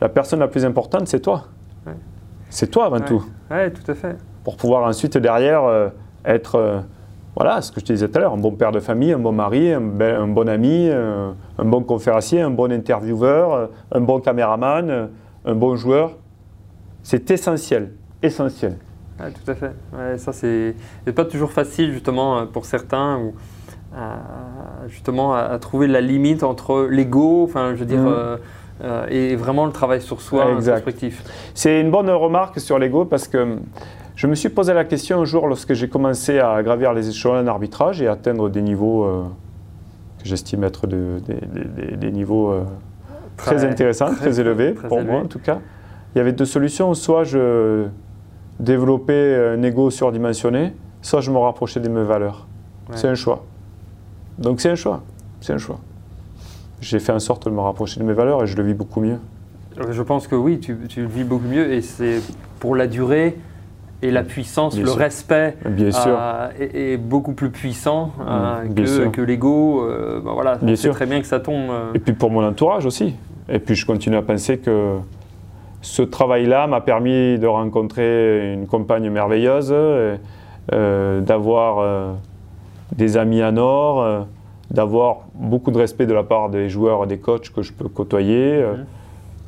la 0.00 0.08
personne 0.08 0.40
la 0.40 0.48
plus 0.48 0.64
importante, 0.64 1.06
c'est 1.08 1.20
toi. 1.20 1.44
Ouais. 1.86 1.92
C'est 2.48 2.68
toi 2.70 2.86
avant 2.86 2.96
Ouais. 2.96 3.04
tout. 3.04 3.24
Ouais, 3.50 3.70
tout 3.70 3.88
à 3.90 3.94
fait. 3.94 4.16
Pour 4.44 4.56
pouvoir 4.56 4.88
ensuite 4.88 5.18
derrière 5.18 5.64
euh, 5.64 5.88
être, 6.24 6.54
euh, 6.54 6.80
voilà, 7.36 7.60
ce 7.60 7.70
que 7.70 7.80
je 7.80 7.84
te 7.84 7.92
disais 7.92 8.08
tout 8.08 8.16
à 8.16 8.20
l'heure, 8.22 8.32
un 8.32 8.38
bon 8.38 8.52
père 8.52 8.72
de 8.72 8.80
famille, 8.80 9.12
un 9.12 9.18
bon 9.18 9.32
mari, 9.32 9.70
un, 9.72 9.80
be- 9.82 10.16
un 10.18 10.26
bon 10.28 10.48
ami, 10.48 10.88
un 10.90 11.64
bon 11.64 11.82
conférencier, 11.82 12.40
un 12.40 12.50
bon 12.50 12.72
intervieweur, 12.72 13.68
un 13.92 14.00
bon 14.00 14.20
caméraman, 14.20 15.10
un 15.44 15.54
bon 15.54 15.76
joueur. 15.76 16.16
C'est 17.02 17.30
essentiel, 17.30 17.92
essentiel. 18.22 18.76
Ouais, 19.20 19.30
tout 19.32 19.50
à 19.50 19.54
fait. 19.54 19.72
Ça, 20.18 20.32
c'est 20.32 20.74
pas 21.14 21.24
toujours 21.26 21.52
facile, 21.52 21.92
justement, 21.92 22.46
pour 22.46 22.64
certains, 22.64 23.20
justement, 24.88 25.34
à, 25.34 25.40
à 25.40 25.58
trouver 25.58 25.86
la 25.86 26.00
limite 26.00 26.42
entre 26.42 26.86
l'ego, 26.90 27.44
enfin, 27.44 27.70
je 27.74 27.80
veux 27.80 27.86
dire, 27.86 28.00
Mhm. 28.00 28.08
euh, 28.08 28.36
euh, 28.84 29.06
et 29.08 29.36
vraiment 29.36 29.66
le 29.66 29.72
travail 29.72 30.00
sur 30.00 30.20
soi, 30.20 30.44
introspectif. 30.44 31.22
C'est 31.54 31.80
une 31.80 31.90
bonne 31.90 32.10
remarque 32.10 32.60
sur 32.60 32.78
l'ego 32.78 33.04
parce 33.04 33.26
que 33.28 33.56
je 34.14 34.26
me 34.26 34.34
suis 34.34 34.48
posé 34.48 34.72
la 34.74 34.84
question 34.84 35.20
un 35.20 35.24
jour 35.24 35.46
lorsque 35.48 35.74
j'ai 35.74 35.88
commencé 35.88 36.38
à 36.38 36.62
gravir 36.62 36.92
les 36.92 37.08
échelons 37.08 37.38
en 37.38 37.46
arbitrage 37.46 38.00
et 38.02 38.06
atteindre 38.08 38.48
des 38.48 38.62
niveaux 38.62 39.04
euh, 39.04 39.22
que 40.22 40.28
j'estime 40.28 40.64
être 40.64 40.86
de- 40.86 41.20
des- 41.96 42.10
niveaux 42.10 42.50
euh, 42.50 42.62
très, 43.36 43.56
Très- 43.56 43.64
intéressants, 43.66 44.06
très, 44.14 44.30
très- 44.30 44.40
élevés 44.40 44.74
très 44.74 44.88
pour 44.88 45.02
moi 45.02 45.20
en 45.20 45.26
tout 45.26 45.38
cas. 45.40 45.58
Il 46.14 46.18
y 46.18 46.20
avait 46.20 46.32
deux 46.32 46.44
solutions, 46.46 46.94
soit 46.94 47.22
je 47.24 47.86
développais 48.60 49.54
un 49.56 49.62
ego 49.62 49.90
surdimensionné, 49.90 50.72
soit 51.02 51.20
je 51.20 51.30
me 51.30 51.38
rapprochais 51.38 51.80
de 51.80 51.88
mes 51.88 52.02
valeurs. 52.02 52.46
Ouais. 52.88 52.96
C'est 52.96 53.08
un 53.08 53.14
choix. 53.14 53.44
Donc 54.38 54.60
c'est 54.60 54.70
un 54.70 54.74
choix, 54.76 55.02
c'est 55.40 55.52
un 55.52 55.58
choix. 55.58 55.78
J'ai 56.80 57.00
fait 57.00 57.12
en 57.12 57.18
sorte 57.18 57.46
de 57.46 57.50
me 57.50 57.60
rapprocher 57.60 57.98
de 58.00 58.04
mes 58.04 58.12
valeurs 58.12 58.42
et 58.42 58.46
je 58.46 58.56
le 58.56 58.62
vis 58.62 58.74
beaucoup 58.74 59.00
mieux. 59.00 59.18
Je 59.90 60.02
pense 60.02 60.26
que 60.26 60.34
oui, 60.34 60.58
tu, 60.60 60.76
tu 60.88 61.02
le 61.02 61.08
vis 61.08 61.24
beaucoup 61.24 61.46
mieux, 61.46 61.72
et 61.72 61.82
c'est 61.82 62.20
pour 62.58 62.74
la 62.74 62.86
durée 62.86 63.36
et 64.02 64.10
la 64.12 64.22
puissance, 64.22 64.74
Bien 64.74 64.84
le 64.84 64.90
sûr. 64.90 64.98
respect 64.98 65.56
Bien 65.68 65.90
sûr. 65.90 66.16
euh, 66.18 66.48
est, 66.58 66.92
est 66.92 66.96
beaucoup 66.96 67.32
plus 67.32 67.50
puissant 67.50 68.12
euh, 68.20 68.66
que, 68.74 68.86
sûr. 68.86 69.10
que 69.12 69.20
l'ego. 69.20 69.82
euh, 69.84 70.20
bah 70.24 70.30
voilà, 70.34 70.56
Bien 70.56 70.76
sûr. 70.76 70.94
très 70.94 71.06
bien 71.06 71.20
que 71.20 71.26
ça 71.26 71.40
tombe. 71.40 71.70
euh, 71.70 71.92
Et 71.94 71.98
puis 71.98 72.12
pour 72.12 72.30
mon 72.30 72.44
entourage 72.46 72.86
aussi. 72.86 73.14
Et 73.48 73.58
puis 73.58 73.74
je 73.74 73.86
continue 73.86 74.16
à 74.16 74.22
penser 74.22 74.58
que 74.58 74.96
ce 75.80 76.02
travail-là 76.02 76.66
m'a 76.68 76.80
permis 76.80 77.38
de 77.38 77.46
rencontrer 77.46 78.52
une 78.54 78.66
compagne 78.66 79.08
merveilleuse, 79.10 79.74
d'avoir 80.70 82.14
des 82.96 83.16
amis 83.16 83.42
en 83.42 83.56
or, 83.56 84.02
euh, 84.02 84.20
d'avoir 84.70 85.20
beaucoup 85.34 85.70
de 85.70 85.78
respect 85.78 86.06
de 86.06 86.14
la 86.14 86.22
part 86.22 86.48
des 86.50 86.68
joueurs 86.68 87.04
et 87.04 87.06
des 87.06 87.18
coachs 87.18 87.50
que 87.50 87.62
je 87.62 87.72
peux 87.72 87.88
côtoyer, 87.88 88.54
euh, 88.54 88.74
Mhm. 88.74 88.84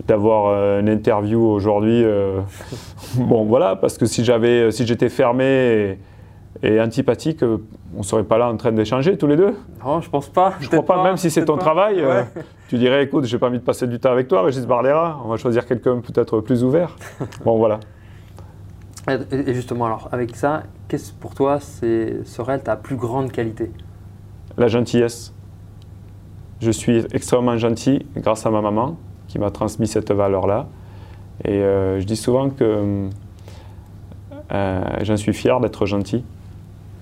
d'avoir 0.07 0.47
euh, 0.49 0.81
une 0.81 0.89
interview 0.89 1.41
aujourd'hui. 1.43 2.05
bon 3.17 3.45
voilà, 3.45 3.77
parce 3.77 3.99
que 3.99 4.07
si 4.07 4.25
j'avais, 4.25 4.71
si 4.71 4.87
j'étais 4.87 5.09
fermé 5.09 5.99
et, 6.63 6.69
et 6.75 6.81
antipathique, 6.81 7.43
on 7.43 7.99
ne 7.99 8.03
serait 8.03 8.25
pas 8.25 8.39
là 8.39 8.49
en 8.51 8.57
train 8.57 8.73
d'échanger 8.73 9.17
tous 9.17 9.27
les 9.27 9.37
deux. 9.37 9.55
Non, 9.85 10.01
je 10.01 10.09
pense 10.11 10.29
pas. 10.29 10.55
Je 10.61 10.69
crois 10.69 10.85
pas, 10.85 11.03
même 11.03 11.17
si 11.17 11.31
c'est 11.31 11.45
ton 11.45 11.57
pas. 11.57 11.61
travail, 11.63 12.05
Ouais. 12.05 12.25
tu 12.69 12.77
dirais 12.79 13.03
écoute, 13.05 13.25
j'ai 13.25 13.39
pas 13.39 13.49
envie 13.49 13.59
de 13.59 13.65
passer 13.65 13.87
du 13.87 13.99
temps 13.99 14.11
avec 14.13 14.29
toi, 14.29 14.43
Régis 14.43 14.67
Bardera, 14.67 15.21
on 15.25 15.29
va 15.29 15.37
choisir 15.37 15.67
quelqu'un 15.67 16.01
peut-être 16.01 16.41
plus 16.41 16.63
ouvert. 16.65 16.97
bon, 17.45 17.57
voilà. 17.59 17.81
Et 19.33 19.55
justement, 19.55 19.87
alors, 19.87 20.09
avec 20.13 20.37
ça, 20.37 20.65
qu'est-ce 20.89 21.13
pour 21.13 21.35
toi 21.35 21.59
serait 21.61 22.59
ta 22.59 22.77
plus 22.77 22.97
grande 22.97 23.33
qualité? 23.33 23.71
La 24.57 24.69
gentillesse. 24.69 25.33
Je 26.61 26.71
suis 26.71 27.05
extrêmement 27.13 27.57
gentil 27.57 28.05
grâce 28.17 28.45
à 28.45 28.51
ma 28.51 28.61
maman 28.61 28.97
qui 29.29 29.39
m'a 29.39 29.51
transmis 29.51 29.87
cette 29.87 30.11
valeur-là. 30.13 30.67
Et 31.45 31.53
euh, 31.53 32.01
je 32.01 32.05
dis 32.05 32.17
souvent 32.17 32.51
que 32.51 33.09
euh, 34.53 34.81
j'en 35.03 35.17
suis 35.17 35.33
fier 35.33 35.59
d'être 35.61 35.87
gentil, 35.87 36.25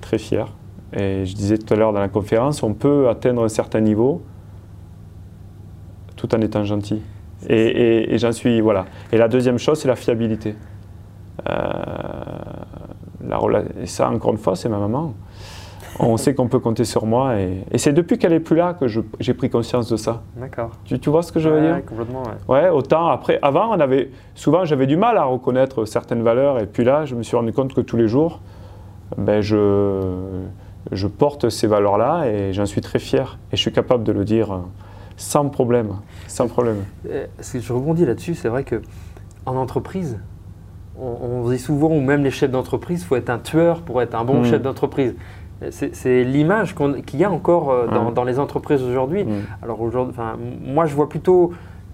très 0.00 0.18
fier. 0.18 0.46
Et 0.92 1.26
je 1.26 1.34
disais 1.34 1.58
tout 1.58 1.74
à 1.74 1.76
l'heure 1.76 1.92
dans 1.92 2.00
la 2.00 2.08
conférence, 2.08 2.62
on 2.62 2.72
peut 2.74 3.08
atteindre 3.08 3.42
un 3.44 3.48
certain 3.48 3.80
niveau 3.80 4.22
tout 6.16 6.32
en 6.34 6.40
étant 6.40 6.64
gentil. 6.64 7.02
Et, 7.48 7.54
et- 7.56 8.14
et 8.14 8.18
j'en 8.18 8.32
suis, 8.32 8.60
voilà. 8.60 8.86
Et 9.12 9.16
la 9.18 9.28
deuxième 9.28 9.58
chose, 9.58 9.80
c'est 9.80 9.88
la 9.88 9.96
fiabilité. 9.96 10.54
Euh, 11.49 11.52
la 13.26 13.62
et 13.80 13.87
ça, 13.87 14.11
encore 14.11 14.33
une 14.33 14.38
fois, 14.38 14.57
c'est 14.57 14.68
ma 14.68 14.78
maman. 14.78 15.14
On 16.00 16.16
sait 16.16 16.35
qu'on 16.35 16.49
peut 16.49 16.61
compter 16.61 16.85
sur 16.85 17.07
moi. 17.07 17.37
Et, 17.40 17.64
et 17.73 17.78
c'est 17.78 17.92
depuis 17.92 18.18
qu'elle 18.18 18.33
est 18.33 18.40
plus 18.40 18.57
là 18.57 18.75
que 18.75 18.87
j'ai 18.87 19.35
pris 19.35 19.50
conscience 19.50 19.88
de 19.88 19.97
ça. 19.97 20.23
D'accord. 20.37 20.71
Tu, 20.85 20.99
tu 20.99 21.11
vois 21.11 21.23
ce 21.23 21.33
que 21.33 21.40
je 21.40 21.49
veux 21.49 21.61
Ouais, 21.61 21.66
dire? 21.75 21.85
Complètement, 21.85 22.23
ouais. 22.49 22.62
Ouais, 22.62 22.68
autant 22.68 23.09
après. 23.09 23.38
Avant, 23.42 23.71
on 23.75 23.80
avait, 23.80 24.11
souvent, 24.35 24.64
j'avais 24.64 24.87
du 24.87 24.97
mal 24.97 25.16
à 25.16 25.25
reconnaître 25.25 25.85
certaines 25.87 26.23
valeurs. 26.23 26.61
Et 26.61 26.66
puis 26.66 26.85
là, 26.85 27.04
je 27.04 27.14
me 27.14 27.23
suis 27.23 27.37
rendu 27.37 27.52
compte 27.52 27.75
que 27.75 27.80
tous 27.80 27.97
les 27.97 28.07
jours, 28.07 28.40
ben, 29.16 29.40
je, 29.40 30.12
je 30.92 31.07
porte 31.09 31.49
ces 31.49 31.66
valeurs-là 31.66 32.26
et 32.26 32.52
j'en 32.52 32.66
suis 32.66 32.80
très 32.80 32.99
fier. 32.99 33.38
Et 33.52 33.57
je 33.57 33.61
suis 33.62 33.73
capable 33.73 34.04
de 34.04 34.12
le 34.12 34.25
dire 34.25 34.52
euh, 34.52 34.59
sans 35.16 35.49
problème. 35.49 35.95
Sans 36.28 36.47
problème. 36.47 36.85
Euh, 37.09 37.26
parce 37.37 37.50
que 37.50 37.61
je 37.61 37.73
rebondis 37.73 38.04
là-dessus, 38.04 38.35
c'est 38.35 38.49
vrai 38.49 38.62
que 38.62 38.83
en 39.47 39.57
entreprise, 39.57 40.21
on, 41.00 41.45
on 41.45 41.50
dit 41.50 41.59
souvent, 41.59 41.88
ou 41.88 42.00
même 42.00 42.25
les 42.25 42.31
chefs 42.31 42.50
d'entreprise, 42.50 43.02
il 43.02 43.05
faut 43.07 43.17
être 43.17 43.31
un 43.31 43.38
tueur 43.38 43.83
pour 43.83 44.00
être 44.02 44.14
un 44.14 44.25
bon 44.25 44.40
Mm. 44.40 44.45
chef 44.45 44.62
d'entreprise. 44.62 45.14
C'est 45.71 46.23
l'image 46.23 46.75
qu'il 47.07 47.19
y 47.19 47.25
a 47.25 47.31
encore 47.31 47.71
euh, 47.71 47.87
dans, 47.88 48.07
Ouais. 48.07 48.12
dans 48.12 48.23
les 48.25 48.38
entreprises 48.38 48.83
aujourd'hui. 48.83 49.25
Mm. 49.25 49.31
Alors 49.62 49.81
aujourd'hui, 49.81 50.14
moi 50.64 50.87
je 50.87 50.95
vois 50.95 51.09
plutôt 51.09 51.52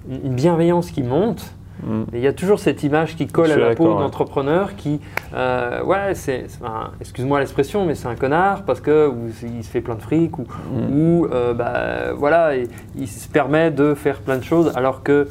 une 0.09 0.35
bienveillance 0.35 0.91
qui 0.91 1.03
monte, 1.03 1.55
Mm. 1.83 2.03
il 2.13 2.21
y 2.21 2.27
a 2.27 2.33
toujours 2.33 2.61
cette 2.61 2.83
image 2.85 3.17
qui 3.17 3.27
colle 3.27 3.51
à 3.51 3.57
la 3.57 3.75
peau 3.75 3.95
ouais. 3.95 3.99
d'entrepreneur 4.01 4.77
qui, 4.77 5.01
euh, 5.35 5.83
ouais, 5.83 6.15
c'est, 6.15 6.45
c'est- 6.49 6.63
enfin, 6.63 6.91
excuse-moi 7.01 7.41
l'expression, 7.41 7.85
mais 7.87 7.95
c'est 7.97 8.07
un 8.07 8.15
connard 8.15 8.63
parce 8.65 8.81
que 8.81 9.09
ou 9.09 9.31
il 9.43 9.65
se 9.65 9.71
fait 9.71 9.81
plein 9.81 9.97
de 9.97 10.03
fric 10.03 10.39
ou, 10.39 10.43
Mm. 10.73 10.97
ou 10.97 11.27
euh, 11.33 11.53
bah, 11.55 12.13
voilà, 12.15 12.55
il, 12.55 12.69
il 12.97 13.09
se 13.09 13.29
permet 13.29 13.71
de 13.71 13.95
faire 13.95 14.19
plein 14.21 14.37
de 14.37 14.45
choses 14.45 14.71
alors 14.77 15.03
que 15.03 15.27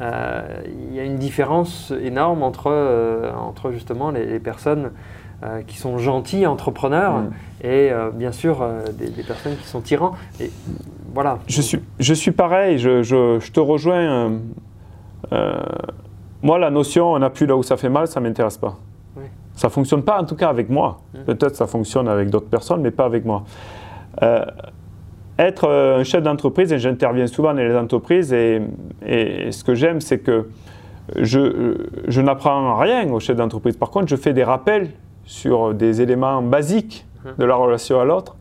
il 0.00 0.94
y 0.94 1.00
a 1.00 1.04
une 1.04 1.16
différence 1.16 1.92
énorme 2.02 2.42
entre, 2.42 2.66
euh, 2.70 3.32
entre 3.34 3.72
justement 3.72 4.10
les, 4.10 4.24
les 4.26 4.38
personnes 4.40 4.90
euh, 5.42 5.62
qui 5.66 5.76
sont 5.78 5.98
gentilles 5.98 6.46
entrepreneurs 6.46 7.18
Mm. 7.18 7.30
et 7.64 7.90
euh, 7.92 8.10
bien 8.12 8.32
sûr 8.32 8.62
euh, 8.62 8.84
des, 8.92 9.08
des 9.10 9.22
personnes 9.22 9.56
qui 9.56 9.66
sont 9.66 9.80
tyrans. 9.80 10.12
Et 10.40 10.50
voilà. 11.14 11.38
Je 11.46 11.60
suis, 11.62 11.80
je 11.98 12.14
suis 12.14 12.30
pareil, 12.32 12.78
je, 12.78 13.02
je- 13.02 13.38
je 13.40 13.52
te 13.52 13.60
rejoins. 13.60 14.28
euh, 14.30 14.38
euh, 15.32 15.60
moi, 16.42 16.58
la 16.58 16.70
notion 16.70 17.12
on 17.12 17.22
appuie 17.22 17.46
là 17.46 17.56
où 17.56 17.62
ça 17.64 17.76
fait 17.76 17.88
mal, 17.88 18.06
ça 18.06 18.20
ne 18.20 18.28
m'intéresse 18.28 18.56
pas. 18.58 18.76
Oui. 19.16 19.24
Ça 19.54 19.66
ne 19.68 19.72
fonctionne 19.72 20.02
pas, 20.04 20.20
en 20.20 20.24
tout 20.24 20.36
cas 20.36 20.48
avec 20.48 20.70
moi. 20.70 21.00
Mhm. 21.14 21.24
Peut-être 21.24 21.56
ça 21.56 21.66
fonctionne 21.66 22.06
avec 22.08 22.30
d'autres 22.30 22.48
personnes, 22.48 22.80
mais 22.82 22.92
pas 22.92 23.04
avec 23.04 23.24
moi. 23.24 23.42
Être 25.38 25.68
euh, 25.68 26.00
un 26.00 26.04
chef 26.04 26.22
d'entreprise, 26.22 26.72
et 26.72 26.78
j'interviens 26.78 27.26
souvent 27.26 27.54
dans 27.54 27.60
les 27.60 27.76
entreprises, 27.76 28.32
et, 28.32 28.60
et 29.06 29.52
ce 29.52 29.62
que 29.62 29.74
j'aime, 29.74 30.00
c'est 30.00 30.18
que 30.18 30.48
je, 31.16 31.76
je 32.06 32.20
n'apprends 32.20 32.76
rien 32.76 33.08
au 33.10 33.20
chef 33.20 33.36
d'entreprise. 33.36 33.76
Par 33.76 33.90
contre, 33.90 34.08
je 34.08 34.16
fais 34.16 34.32
des 34.32 34.44
rappels 34.44 34.90
sur 35.24 35.74
des 35.74 36.02
éléments 36.02 36.42
basiques 36.42 37.06
de 37.38 37.44
la 37.44 37.54
relation 37.54 38.00
à 38.00 38.04
l'autre 38.04 38.36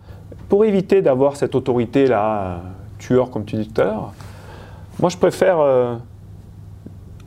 pour 0.50 0.66
éviter 0.66 1.02
d'avoir 1.02 1.36
cette 1.36 1.56
autorité-là, 1.56 2.62
tueur, 3.00 3.30
comme 3.30 3.46
tu 3.46 3.56
dis 3.58 3.68
tout 3.68 3.82
à 3.82 3.86
l'heure. 3.86 4.14
Moi, 5.00 5.10
je 5.10 5.18
préfère 5.18 5.60
euh, 5.60 5.96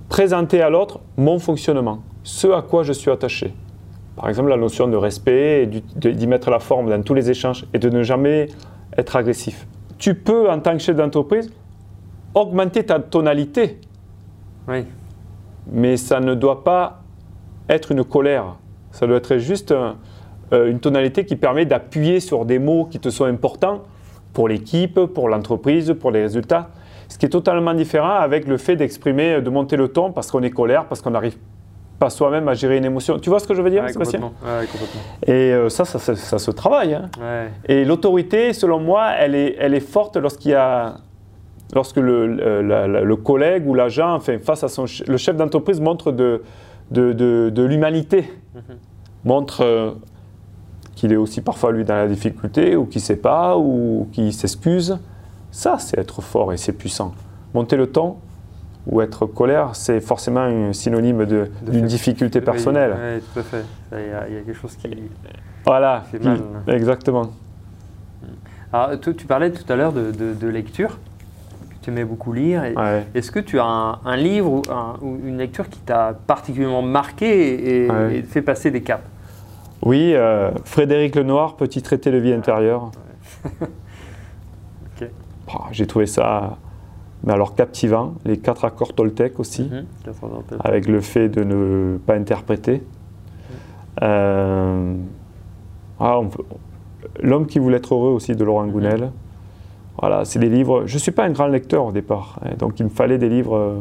présenter 0.08 0.60
à 0.60 0.70
l'autre 0.70 1.00
mon 1.16 1.38
fonctionnement, 1.38 2.00
ce 2.22 2.48
à 2.48 2.62
quoi 2.62 2.82
je 2.82 2.92
suis 2.92 3.10
attaché. 3.10 3.54
Par 4.16 4.28
exemple, 4.28 4.48
la 4.48 4.56
notion 4.56 4.88
de 4.88 4.96
respect, 4.96 5.66
d'y 5.96 6.26
mettre 6.26 6.50
la 6.50 6.58
forme 6.58 6.90
dans 6.90 7.02
tous 7.02 7.14
les 7.14 7.30
échanges 7.30 7.64
et 7.72 7.78
de 7.78 7.88
ne 7.88 8.02
jamais 8.02 8.48
être 8.96 9.16
agressif. 9.16 9.66
Tu 9.98 10.14
peux, 10.14 10.50
en 10.50 10.60
tant 10.60 10.72
que 10.72 10.78
chef 10.78 10.96
d'entreprise, 10.96 11.52
augmenter 12.34 12.84
ta 12.84 12.98
tonalité, 13.00 13.78
Oui. 14.68 14.84
mais 15.70 15.96
ça 15.96 16.20
ne 16.20 16.34
doit 16.34 16.64
pas 16.64 17.02
être 17.68 17.92
une 17.92 18.04
colère. 18.04 18.56
Ça 18.92 19.06
doit 19.06 19.16
être 19.18 19.36
juste 19.38 19.72
un- 19.72 19.96
euh, 20.52 20.70
une 20.70 20.80
tonalité 20.80 21.24
qui 21.24 21.36
permet 21.36 21.64
d'appuyer 21.66 22.20
sur 22.20 22.44
des 22.44 22.58
mots 22.58 22.86
qui 22.86 22.98
te 22.98 23.08
sont 23.10 23.24
importants 23.24 23.82
pour 24.32 24.48
l'équipe, 24.48 24.98
pour 25.06 25.28
l'entreprise, 25.28 25.94
pour 25.98 26.10
les 26.10 26.22
résultats. 26.22 26.70
Ce 27.08 27.18
qui 27.18 27.26
est 27.26 27.30
totalement 27.30 27.74
différent 27.74 28.14
avec 28.20 28.46
le 28.46 28.56
fait 28.56 28.76
d'exprimer, 28.76 29.40
de 29.40 29.50
monter 29.50 29.76
le 29.76 29.88
ton 29.88 30.12
parce 30.12 30.30
qu'on 30.30 30.42
est 30.42 30.50
colère, 30.50 30.86
parce 30.86 31.00
qu'on 31.02 31.10
n'arrive 31.10 31.36
pas 32.00 32.10
soi-même 32.10 32.48
à 32.48 32.54
gérer 32.54 32.78
une 32.78 32.84
émotion. 32.86 33.18
Tu 33.20 33.28
vois 33.30 33.38
ce 33.38 33.46
que 33.46 33.54
je 33.54 33.60
veux 33.62 33.70
dire, 33.70 33.82
Ouais, 33.84 33.92
Sébastien 33.92 34.18
complètement. 34.20 34.58
Ouais, 34.58 34.66
complètement. 34.66 35.00
Et 35.26 35.52
euh, 35.52 35.68
ça, 35.68 35.84
ça, 35.84 35.98
ça- 36.00 36.16
ça 36.16 36.38
se 36.38 36.50
travaille. 36.50 36.94
hein. 36.94 37.10
Ouais. 37.20 37.50
Et 37.66 37.84
l'autorité, 37.84 38.52
selon 38.54 38.80
moi, 38.80 39.10
elle 39.18 39.34
est, 39.34 39.54
elle 39.60 39.74
est 39.74 39.80
forte 39.80 40.16
lorsqu'il 40.16 40.52
y 40.52 40.54
a, 40.54 40.94
lorsque 41.74 41.98
le, 41.98 42.26
le- 42.26 42.62
la- 42.62 42.88
la- 42.88 43.02
le 43.02 43.16
collègue 43.16 43.68
ou 43.68 43.74
l'agent, 43.74 44.14
enfin, 44.14 44.38
face 44.42 44.64
à 44.64 44.68
son, 44.68 44.86
le 45.06 45.16
chef 45.18 45.36
d'entreprise 45.36 45.78
montre 45.80 46.10
de, 46.10 46.42
de, 46.90 47.12
de- 47.12 47.50
de 47.54 47.62
l'humanité, 47.62 48.32
Mhm. 48.54 48.62
montre 49.26 49.60
euh, 49.62 49.90
qu'il 50.96 51.12
est 51.12 51.16
aussi 51.16 51.42
parfois 51.42 51.70
lui 51.70 51.84
dans 51.84 51.94
la 51.96 52.08
difficulté 52.08 52.76
ou 52.76 52.86
qu'il 52.86 53.00
ne 53.00 53.04
sait 53.04 53.16
pas 53.16 53.56
ou 53.58 54.08
qu'il 54.12 54.32
s'excuse. 54.32 54.98
Ça, 55.50 55.76
c'est 55.78 55.98
être 55.98 56.22
fort 56.22 56.52
et 56.52 56.56
c'est 56.56 56.72
puissant. 56.72 57.12
Monter 57.52 57.76
le 57.76 57.88
ton 57.88 58.16
ou 58.86 59.00
être 59.02 59.26
colère, 59.26 59.74
c'est 59.76 60.00
forcément 60.00 60.40
un 60.40 60.72
synonyme 60.72 61.24
d'une 61.62 61.86
difficulté 61.86 62.38
Oui, 62.38 62.44
personnelle. 62.44 62.92
ouais, 62.92 63.20
tout 63.32 63.40
à 63.40 63.42
fait. 63.42 63.64
Il 63.92 63.98
y, 63.98 64.00
a- 64.12 64.28
il 64.28 64.34
y 64.34 64.38
a 64.38 64.40
quelque 64.40 64.58
chose 64.60 64.74
qui. 64.76 64.88
Voilà, 65.66 66.02
fait 66.10 66.18
mal. 66.24 66.40
qui- 66.66 66.70
exactement. 66.72 67.30
Alors, 68.72 68.98
tu, 69.00 69.14
tu 69.14 69.26
parlais 69.26 69.50
tout 69.50 69.70
à 69.70 69.76
l'heure 69.76 69.92
de, 69.92 70.10
de- 70.12 70.32
de 70.34 70.48
lecture, 70.48 70.98
que 71.68 71.74
tu 71.82 71.90
aimais 71.90 72.04
beaucoup 72.04 72.32
lire. 72.32 72.62
Ouais. 72.76 73.06
Est-ce 73.14 73.30
que 73.30 73.40
tu 73.40 73.58
as 73.58 73.64
un, 73.66 73.98
un 74.04 74.16
livre 74.16 74.50
ou, 74.50 74.62
un- 74.70 74.94
ou 75.02 75.18
une 75.24 75.38
lecture 75.38 75.68
qui 75.68 75.80
t'a 75.80 76.14
particulièrement 76.26 76.82
marqué 76.82 77.84
et, 77.84 77.90
Ouais. 77.90 78.16
et 78.18 78.22
fait 78.22 78.42
passer 78.42 78.70
des 78.70 78.82
caps? 78.82 79.02
Oui, 79.82 80.12
euh, 80.14 80.50
Frédéric 80.64 81.16
Lenoir, 81.16 81.56
Petit 81.56 81.82
traité 81.82 82.10
de 82.10 82.18
vie 82.18 82.32
intérieure. 82.32 82.90
J'ai 85.72 85.86
trouvé 85.86 86.06
ça, 86.06 86.58
mais 87.24 87.32
alors 87.32 87.54
captivant. 87.54 88.14
Les 88.24 88.38
quatre 88.38 88.64
accords 88.64 88.92
Toltec 88.94 89.38
aussi, 89.40 89.62
Mhm. 89.64 89.84
Avec 90.64 90.86
le 90.88 91.00
fait 91.00 91.28
de 91.28 91.42
ne 91.44 91.98
pas 91.98 92.14
interpréter. 92.14 92.82
Euh, 94.02 94.94
ah, 95.98 96.20
L'homme 97.22 97.46
qui 97.46 97.58
voulait 97.58 97.78
être 97.78 97.94
heureux 97.94 98.10
aussi 98.10 98.34
de 98.36 98.44
Laurent 98.44 98.66
Gounel. 98.66 99.10
Voilà, 99.98 100.24
c'est 100.24 100.38
des 100.38 100.48
livres. 100.48 100.84
Je 100.86 100.94
ne 100.94 100.98
suis 100.98 101.12
pas 101.12 101.24
un 101.24 101.30
grand 101.30 101.46
lecteur 101.48 101.84
au 101.86 101.92
départ, 101.92 102.38
hein, 102.44 102.50
donc 102.58 102.78
il 102.80 102.84
me 102.84 102.88
fallait 102.90 103.18
des 103.18 103.28
livres 103.28 103.56
euh, 103.56 103.78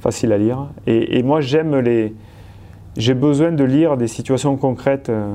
faciles 0.00 0.32
à 0.32 0.38
lire. 0.38 0.66
Et, 0.86 1.18
et 1.18 1.22
moi, 1.22 1.40
j'aime 1.40 1.76
les. 1.78 2.14
J'ai 2.96 3.14
besoin 3.14 3.52
de 3.52 3.64
lire 3.64 3.96
des 3.96 4.08
situations 4.08 4.56
concrètes. 4.56 5.08
euh, 5.08 5.32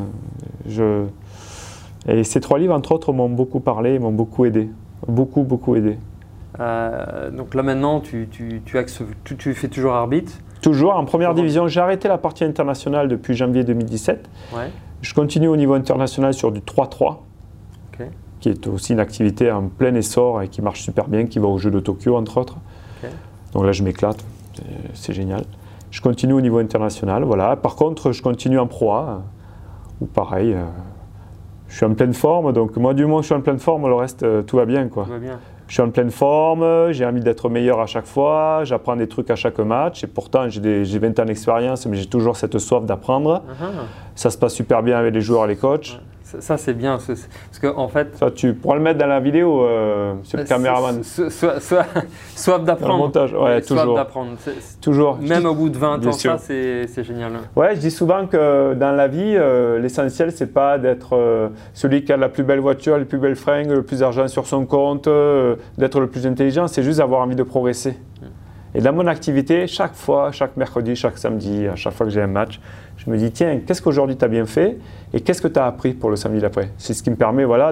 je... 0.68 1.06
Et 2.08 2.24
ces 2.26 2.40
trois 2.42 2.60
livres, 2.60 2.74
entre 2.76 2.92
autres, 2.92 3.14
m'ont 3.14 3.30
beaucoup 3.30 3.62
parlé, 3.62 3.98
m'ont 4.00 4.12
beaucoup 4.12 4.46
aidé. 4.46 4.70
Beaucoup, 5.08 5.44
beaucoup 5.44 5.76
aidé. 5.76 5.98
Euh, 6.60 7.32
donc 7.32 7.56
là 7.56 7.64
maintenant, 7.64 8.00
tu, 8.00 8.28
tu, 8.32 8.62
tu, 8.66 8.78
axes- 8.78 9.02
tu- 9.24 9.38
tu 9.38 9.54
fais 9.54 9.68
toujours 9.68 9.94
arbitre. 9.94 10.34
Toujours 10.62 10.96
en 10.96 11.04
première 11.06 11.34
division. 11.34 11.68
J'ai 11.68 11.82
arrêté 11.82 12.08
la 12.08 12.18
partie 12.18 12.44
internationale 12.44 13.08
depuis 13.08 13.34
janvier 13.34 13.64
2017. 13.64 14.30
Ouais. 14.56 14.70
Je 15.02 15.14
continue 15.14 15.48
au 15.48 15.56
niveau 15.58 15.74
international 15.74 16.34
sur 16.34 16.52
du 16.52 16.62
3-3, 16.62 17.18
Ok. 17.94 18.08
qui 18.40 18.50
est 18.50 18.68
aussi 18.68 18.94
une 18.94 19.00
activité 19.02 19.52
en 19.52 19.68
plein 19.68 19.94
essor 19.96 20.42
et 20.42 20.48
qui 20.48 20.62
marche 20.62 20.82
super 20.82 21.08
bien, 21.10 21.26
qui 21.26 21.40
va 21.40 21.48
aux 21.48 21.58
Jeux 21.58 21.72
de 21.72 21.80
Tokyo 21.82 22.16
entre 22.16 22.38
autres. 22.38 22.58
Donc 23.54 23.66
là, 23.66 23.72
je 23.72 23.84
m'éclate, 23.84 24.24
c'est- 24.94 25.14
génial. 25.14 25.44
Je 25.92 26.02
continue 26.02 26.34
au 26.34 26.42
niveau 26.42 26.58
international, 26.58 27.24
voilà. 27.24 27.56
Par 27.56 27.76
contre, 27.76 28.12
je 28.12 28.24
continue 28.24 28.58
en 28.58 28.66
Pro 28.66 28.94
A, 28.94 29.22
où 30.02 30.06
pareil, 30.08 30.54
euh, 30.54 30.64
je 31.68 31.76
suis 31.76 31.86
en 31.86 31.94
pleine 31.94 32.14
forme. 32.16 32.52
Donc 32.52 32.78
moi, 32.78 32.96
du 32.96 33.04
où 33.04 33.18
je 33.22 33.26
suis 33.26 33.36
en 33.36 33.42
pleine 33.42 33.60
forme, 33.60 33.88
le 33.88 33.94
reste, 33.94 34.24
euh, 34.24 34.42
tout 34.42 34.56
va 34.58 34.66
bien, 34.66 34.88
quoi. 34.88 35.04
Tout 35.04 35.12
va 35.12 35.20
bien. 35.20 35.40
Je 35.74 35.78
suis 35.78 35.82
en 35.82 35.90
pleine 35.90 36.12
forme, 36.12 36.92
j'ai 36.92 37.04
envie 37.04 37.20
d'être 37.22 37.50
meilleur 37.50 37.80
à 37.80 37.88
chaque 37.88 38.06
fois, 38.06 38.60
j'apprends 38.64 38.96
des 38.96 39.08
trucs 39.08 39.32
à 39.32 39.36
chaque 39.36 39.58
match, 39.58 40.04
et 40.04 40.08
pourtant 40.08 40.48
j'ai 40.48 40.60
des- 40.60 40.86
j'ai 40.86 41.00
20 41.00 41.18
ans 41.20 41.26
d'expérience, 41.26 41.88
mais 41.88 41.98
j'ai 41.98 42.06
toujours 42.06 42.38
cette 42.38 42.60
soif 42.60 42.86
d'apprendre. 42.86 43.42
Ah, 43.60 43.66
Ça 44.14 44.30
se 44.30 44.38
passe 44.38 44.54
super 44.54 44.84
bien 44.84 45.00
avec 45.00 45.16
les 45.16 45.22
joueurs 45.22 45.46
et 45.46 45.48
les 45.48 45.56
coachs. 45.56 46.00
Ça, 46.34 46.42
ça, 46.42 46.58
c'est 46.58 46.74
bien. 46.74 46.98
Parce 46.98 47.60
qu'en 47.62 47.78
en 47.78 47.88
fait, 47.88 48.16
Ça, 48.18 48.32
tu 48.32 48.54
pourras 48.54 48.76
le 48.76 48.82
mettre 48.82 49.00
dans 49.00 49.08
la 49.08 49.20
vidéo, 49.20 49.64
euh, 49.64 50.14
monsieur 50.16 50.38
le 50.38 50.44
Euh, 50.44 50.48
caméraman. 50.48 51.04
so- 51.04 51.30
so- 51.30 51.60
so- 51.60 51.76
soif 52.36 52.64
d'apprendre. 52.64 52.98
montage, 52.98 53.34
ouais, 53.34 53.62
toujours. 53.62 53.96
d'apprendre. 53.96 54.32
Toujours. 54.82 55.18
Même 55.22 55.46
au 55.46 55.54
bout 55.54 55.70
de 55.70 55.78
20 55.78 55.98
Bien 56.00 56.10
ans, 56.10 56.14
sûr. 56.14 56.32
ça, 56.32 56.38
c'est 56.40 56.88
c'est 56.88 57.04
génial. 57.04 57.34
Ouais, 57.56 57.76
je 57.76 57.80
dis 57.80 57.92
souvent 57.92 58.26
que 58.28 58.74
dans 58.74 58.92
la 58.92 59.08
vie, 59.08 59.36
euh, 59.36 59.80
l'essentiel, 59.80 60.32
c'est 60.32 60.54
pas 60.54 60.78
d'être 60.78 61.16
euh, 61.16 61.50
celui 61.74 62.04
qui 62.04 62.12
a 62.14 62.18
la 62.18 62.30
plus 62.30 62.44
belle 62.44 62.60
voiture, 62.60 62.98
les 62.98 63.06
plus 63.06 63.18
belles 63.20 63.36
fringues, 63.36 63.70
le 63.70 63.84
plus 63.84 64.00
d'argent 64.00 64.28
sur 64.28 64.48
son 64.48 64.66
compte, 64.66 65.08
euh, 65.08 65.56
d'être 65.78 66.00
le 66.00 66.08
plus 66.08 66.26
intelligent, 66.26 66.68
c'est 66.68 66.84
juste 66.84 67.00
d'avoir 67.00 67.22
envie 67.22 67.36
de 67.36 67.44
progresser. 67.44 67.96
Et 68.76 68.82
dans 68.82 68.94
mon 68.94 69.06
activité, 69.08 69.68
chaque 69.68 69.94
fois, 69.94 70.32
chaque 70.32 70.58
mercredi, 70.58 70.96
chaque 70.96 71.18
samedi, 71.18 71.68
à 71.68 71.76
chaque 71.76 71.94
fois 71.94 72.06
que 72.08 72.12
j'ai 72.12 72.22
un 72.22 72.28
match, 72.28 72.60
je 72.98 73.10
me 73.10 73.18
dis, 73.18 73.32
tiens, 73.32 73.60
qu'est-ce 73.66 73.82
qu'aujourd'hui 73.82 74.18
tu 74.18 74.26
as 74.26 74.28
bien 74.28 74.46
fait 74.46 74.78
et 75.14 75.22
qu'est-ce 75.22 75.42
que 75.42 75.48
tu 75.48 75.60
as 75.60 75.66
appris 75.66 75.94
pour 75.94 76.10
le 76.10 76.16
samedi 76.16 76.40
d'après? 76.42 76.70
C'est 76.78 76.94
ce 76.94 77.04
qui 77.04 77.10
me 77.12 77.16
permet 77.16 77.44
voilà, 77.46 77.72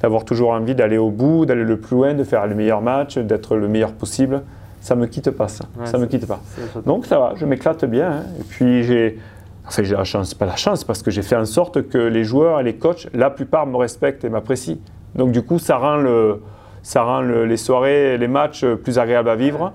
d'avoir 0.00 0.24
toujours 0.24 0.50
envie 0.50 0.74
d'aller 0.74 0.98
au 0.98 1.10
bout, 1.10 1.46
d'aller 1.46 1.64
le 1.64 1.78
plus 1.78 1.96
loin, 1.96 2.14
de 2.14 2.24
faire 2.24 2.46
le 2.46 2.54
meilleur 2.54 2.80
match, 2.82 3.16
d'être 3.18 3.56
le 3.56 3.68
meilleur 3.68 3.92
possible. 3.92 4.42
Ça 4.80 4.94
me 4.96 5.06
quitte 5.06 5.30
pas, 5.30 5.48
ça. 5.48 5.64
Ouais, 5.78 5.86
ça 5.86 5.98
me 5.98 6.06
quitte 6.06 6.26
pas. 6.26 6.40
Donc 6.84 7.06
ça 7.06 7.18
va, 7.18 7.32
je 7.36 7.46
m'éclate 7.46 7.84
bien. 7.84 8.10
hein. 8.10 8.22
Et 8.40 8.42
puis 8.42 8.82
j'ai, 8.82 9.18
enfin 9.66 9.82
j'ai 9.82 9.94
la 9.94 10.04
chance, 10.04 10.34
pas 10.34 10.46
la 10.46 10.56
chance, 10.56 10.84
parce 10.84 11.02
que 11.02 11.10
j'ai 11.10 11.22
fait 11.22 11.36
en 11.36 11.46
sorte 11.46 11.88
que 11.88 11.96
les 11.98 12.24
joueurs 12.24 12.60
et 12.60 12.64
les 12.64 12.74
coachs, 12.74 13.08
la 13.14 13.30
plupart 13.30 13.66
me 13.66 13.76
respectent 13.76 14.24
et 14.24 14.28
m'apprécient. 14.28 14.76
Donc 15.14 15.30
du 15.32 15.42
coup, 15.42 15.58
ça 15.58 15.78
rend, 15.78 15.96
le, 15.96 16.42
ça 16.82 17.02
rend 17.02 17.20
le- 17.22 17.46
les 17.46 17.56
soirées, 17.56 18.18
les 18.18 18.28
matchs 18.28 18.64
plus 18.66 18.98
agréables 18.98 19.28
à 19.30 19.36
vivre. 19.36 19.72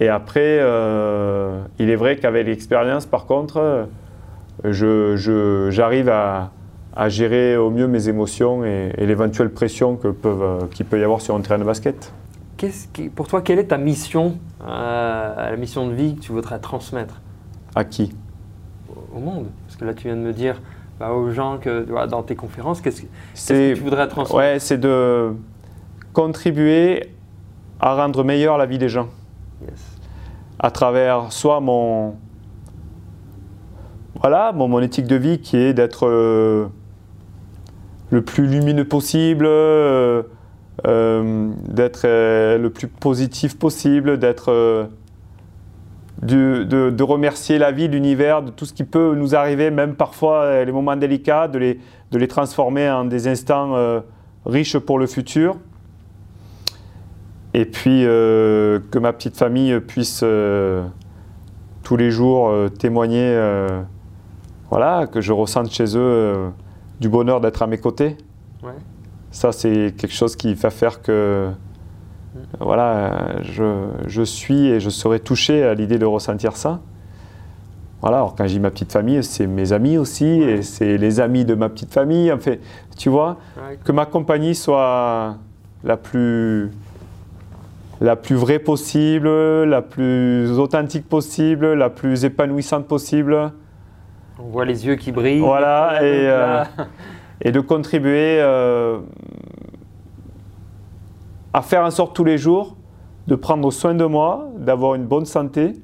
Et 0.00 0.08
après, 0.08 0.58
euh, 0.60 1.60
il 1.78 1.90
est 1.90 1.96
vrai 1.96 2.16
qu'avec 2.16 2.46
l'expérience, 2.46 3.06
par 3.06 3.26
contre, 3.26 3.58
euh, 3.58 3.84
je, 4.64 5.16
je- 5.16 5.68
j'arrive 5.70 6.08
à, 6.08 6.50
à 6.96 7.08
gérer 7.08 7.56
au 7.56 7.70
mieux 7.70 7.86
mes 7.86 8.08
émotions 8.08 8.64
et, 8.64 8.92
et 8.96 9.06
l'éventuelle 9.06 9.50
pression 9.50 9.96
que 9.96 10.08
peuvent, 10.08 10.42
euh, 10.42 10.66
qu'il 10.70 10.86
peut 10.86 10.98
y 10.98 11.04
avoir 11.04 11.20
sur 11.20 11.34
un 11.34 11.40
terrain 11.40 11.58
de 11.58 11.64
basket. 11.64 12.12
Qui- 12.56 13.08
pour 13.08 13.26
toi, 13.28 13.42
quelle 13.42 13.58
est 13.58 13.66
ta 13.68 13.78
mission, 13.78 14.38
euh, 14.66 15.50
la 15.50 15.56
mission 15.56 15.88
de 15.88 15.92
vie 15.94 16.14
que 16.14 16.20
tu 16.20 16.32
voudrais 16.32 16.58
transmettre? 16.60 17.20
À 17.74 17.84
qui? 17.84 18.14
Au 19.14 19.18
monde. 19.18 19.46
Parce 19.66 19.76
que 19.76 19.84
là, 19.84 19.94
tu 19.94 20.06
viens 20.06 20.16
de 20.16 20.20
me 20.22 20.32
dire 20.32 20.60
bah, 21.00 21.10
aux 21.10 21.30
gens 21.32 21.58
que 21.58 21.84
dans 22.06 22.22
tes 22.22 22.36
conférences, 22.36 22.80
qu'est-ce 22.80 23.02
que 23.02 23.74
tu 23.74 23.80
voudrais 23.80 24.06
transmettre? 24.08 24.36
Ouais, 24.36 24.58
c'est 24.58 24.78
de 24.78 25.34
contribuer 26.12 27.08
à 27.80 27.94
rendre 27.96 28.22
meilleure 28.22 28.58
la 28.58 28.66
vie 28.66 28.78
des 28.78 28.88
gens 28.88 29.08
À 30.58 30.70
travers 30.70 31.32
soit 31.32 31.60
mon 31.60 32.14
voilà 34.22 34.52
mon, 34.52 34.80
éthique 34.80 35.06
de 35.06 35.16
vie 35.16 35.40
qui 35.40 35.56
est 35.56 35.74
d'être 35.74 36.06
euh, 36.06 36.66
le 38.10 38.22
plus 38.22 38.46
lumineux 38.46 38.84
possible, 38.84 39.46
euh, 39.46 40.22
euh, 40.86 41.50
d'être 41.68 42.06
le 42.06 42.68
plus 42.68 42.86
positif 42.86 43.58
possible, 43.58 44.18
d'être 44.18 44.88
de, 46.22 47.02
remercier 47.02 47.58
la 47.58 47.72
vie, 47.72 47.88
l'univers, 47.88 48.42
de 48.42 48.50
tout 48.50 48.64
ce 48.64 48.72
qui 48.72 48.84
peut 48.84 49.14
nous 49.16 49.34
arriver, 49.34 49.72
même 49.72 49.96
parfois 49.96 50.64
les 50.64 50.72
moments 50.72 50.94
délicats, 50.94 51.48
de 51.48 51.58
les, 52.12 52.28
transformer 52.28 52.88
en 52.88 53.04
des 53.04 53.26
instants 53.26 54.02
riches 54.46 54.78
pour 54.78 55.00
le 55.00 55.08
futur. 55.08 55.56
Et 57.54 57.64
puis 57.66 58.04
euh, 58.06 58.80
que 58.90 58.98
ma 58.98 59.12
petite 59.12 59.36
famille 59.36 59.78
puisse 59.80 60.20
euh, 60.22 60.84
tous 61.82 61.96
les 61.96 62.10
jours 62.10 62.48
euh, 62.48 62.68
témoigner, 62.68 63.38
voilà, 64.70 65.06
que 65.06 65.20
je 65.20 65.32
ressente 65.32 65.70
chez 65.70 65.96
eux 65.96 66.50
du 67.00 67.08
bonheur 67.08 67.40
d'être 67.40 67.62
à 67.62 67.66
mes 67.66 67.78
côtés. 67.78 68.16
Ouais. 68.62 68.70
Ça, 69.30 69.52
c'est 69.52 69.94
quelque 69.96 70.14
chose 70.14 70.36
qui 70.36 70.54
va 70.54 70.70
faire 70.70 71.02
que 71.02 71.50
voilà, 72.60 73.42
je, 73.42 73.86
je 74.06 74.22
suis 74.22 74.68
et 74.68 74.80
je 74.80 74.88
serai 74.88 75.20
touché 75.20 75.62
à 75.64 75.74
l'idée 75.74 75.98
de 75.98 76.06
ressentir 76.06 76.56
ça. 76.56 76.80
Voilà, 78.00 78.16
alors 78.18 78.34
quand 78.34 78.44
je 78.46 78.54
dis 78.54 78.60
ma 78.60 78.70
petite 78.70 78.90
famille, 78.92 79.22
c'est 79.22 79.46
mes 79.46 79.72
amis 79.72 79.96
aussi, 79.98 80.26
et 80.26 80.62
c'est 80.62 80.96
les 80.98 81.20
amis 81.20 81.44
de 81.44 81.54
ma 81.54 81.68
petite 81.68 81.92
famille. 81.92 82.32
En 82.32 82.38
fait, 82.38 82.60
tu 82.96 83.08
vois, 83.10 83.36
Ouais. 83.56 83.78
que 83.84 83.92
ma 83.92 84.06
compagnie 84.06 84.54
soit 84.54 85.36
la 85.84 85.96
plus, 85.96 86.70
la 88.02 88.16
plus 88.16 88.34
vraie 88.34 88.58
possible, 88.58 89.28
la 89.62 89.80
plus 89.80 90.58
authentique 90.58 91.08
possible, 91.08 91.74
la 91.74 91.88
plus 91.88 92.24
épanouissante 92.24 92.88
possible. 92.88 93.52
On 94.40 94.48
voit 94.48 94.64
les 94.64 94.86
yeux 94.86 94.96
qui 94.96 95.12
brillent. 95.12 95.38
Voilà, 95.38 96.02
et, 96.02 96.26
Là. 96.26 96.66
et 97.40 97.52
de 97.52 97.60
contribuer 97.60 98.40
euh, 98.40 98.98
à 101.52 101.62
faire 101.62 101.84
en 101.84 101.92
sorte 101.92 102.16
tous 102.16 102.24
les 102.24 102.38
jours 102.38 102.76
de 103.28 103.36
prendre 103.36 103.70
soin 103.70 103.94
de 103.94 104.04
moi, 104.04 104.48
d'avoir 104.58 104.96
une 104.96 105.04
bonne 105.04 105.26
santé 105.26 105.74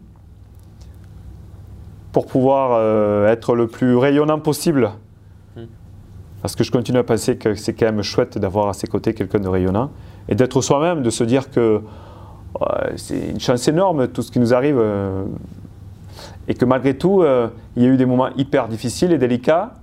pour 2.11 2.27
pouvoir 2.27 2.71
euh, 2.73 3.29
être 3.29 3.55
le 3.55 3.69
plus 3.69 3.97
rayonnant 3.97 4.41
possible. 4.41 4.91
Mm. 5.57 5.61
Parce 6.43 6.57
que 6.57 6.65
je 6.65 6.73
continue 6.73 6.99
à 6.99 7.05
penser 7.05 7.37
que 7.37 7.55
c'est 7.55 7.75
quand 7.75 7.87
même 7.87 8.03
chouette 8.03 8.39
d'avoir 8.39 8.67
à 8.67 8.73
ses 8.73 8.89
côtés 8.89 9.15
quelqu'un 9.15 9.39
de 9.39 9.47
rayonnant 9.47 9.93
et 10.29 10.35
d'être 10.35 10.61
soi-même, 10.61 11.03
de 11.03 11.11
se 11.11 11.23
dire 11.23 11.49
que 11.53 11.61
euh, 11.61 11.81
c'est 12.97 13.31
une 13.31 13.41
chance 13.41 13.67
énorme 13.69 14.09
tout 14.09 14.23
ce 14.23 14.31
qui 14.31 14.41
nous 14.41 14.55
arrive 14.55 14.79
euh, 14.79 15.25
et 16.49 16.55
que 16.55 16.65
malgré 16.65 16.97
tout, 16.97 17.23
euh, 17.23 17.49
il 17.77 17.83
y 17.83 17.87
a 17.87 17.89
eu 17.91 17.97
des 17.97 18.07
moments 18.07 18.31
hyper 18.37 18.69
difficiles 18.69 19.13
et 19.13 19.19
délicats. 19.19 19.75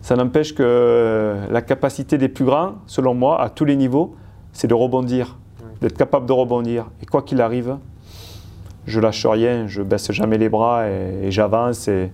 Ça 0.00 0.16
n'empêche 0.16 0.54
que 0.54 0.62
euh, 0.64 1.46
la 1.50 1.60
capacité 1.60 2.16
des 2.16 2.28
plus 2.28 2.44
grands, 2.44 2.76
selon 2.86 3.14
moi, 3.14 3.40
à 3.40 3.50
tous 3.50 3.66
les 3.66 3.76
niveaux, 3.76 4.16
c'est 4.52 4.66
de 4.66 4.74
rebondir, 4.74 5.36
d'être 5.82 5.96
capable 5.96 6.26
de 6.26 6.32
rebondir. 6.32 6.86
Et 7.02 7.06
quoi 7.06 7.22
qu'il 7.22 7.42
arrive, 7.42 7.76
je 8.86 8.98
lâche 8.98 9.26
rien, 9.26 9.66
je 9.66 9.82
baisse 9.82 10.10
jamais 10.10 10.38
les 10.38 10.48
bras 10.48 10.88
et, 10.88 11.26
et 11.26 11.30
j'avance 11.30 11.88
et, 11.88 12.10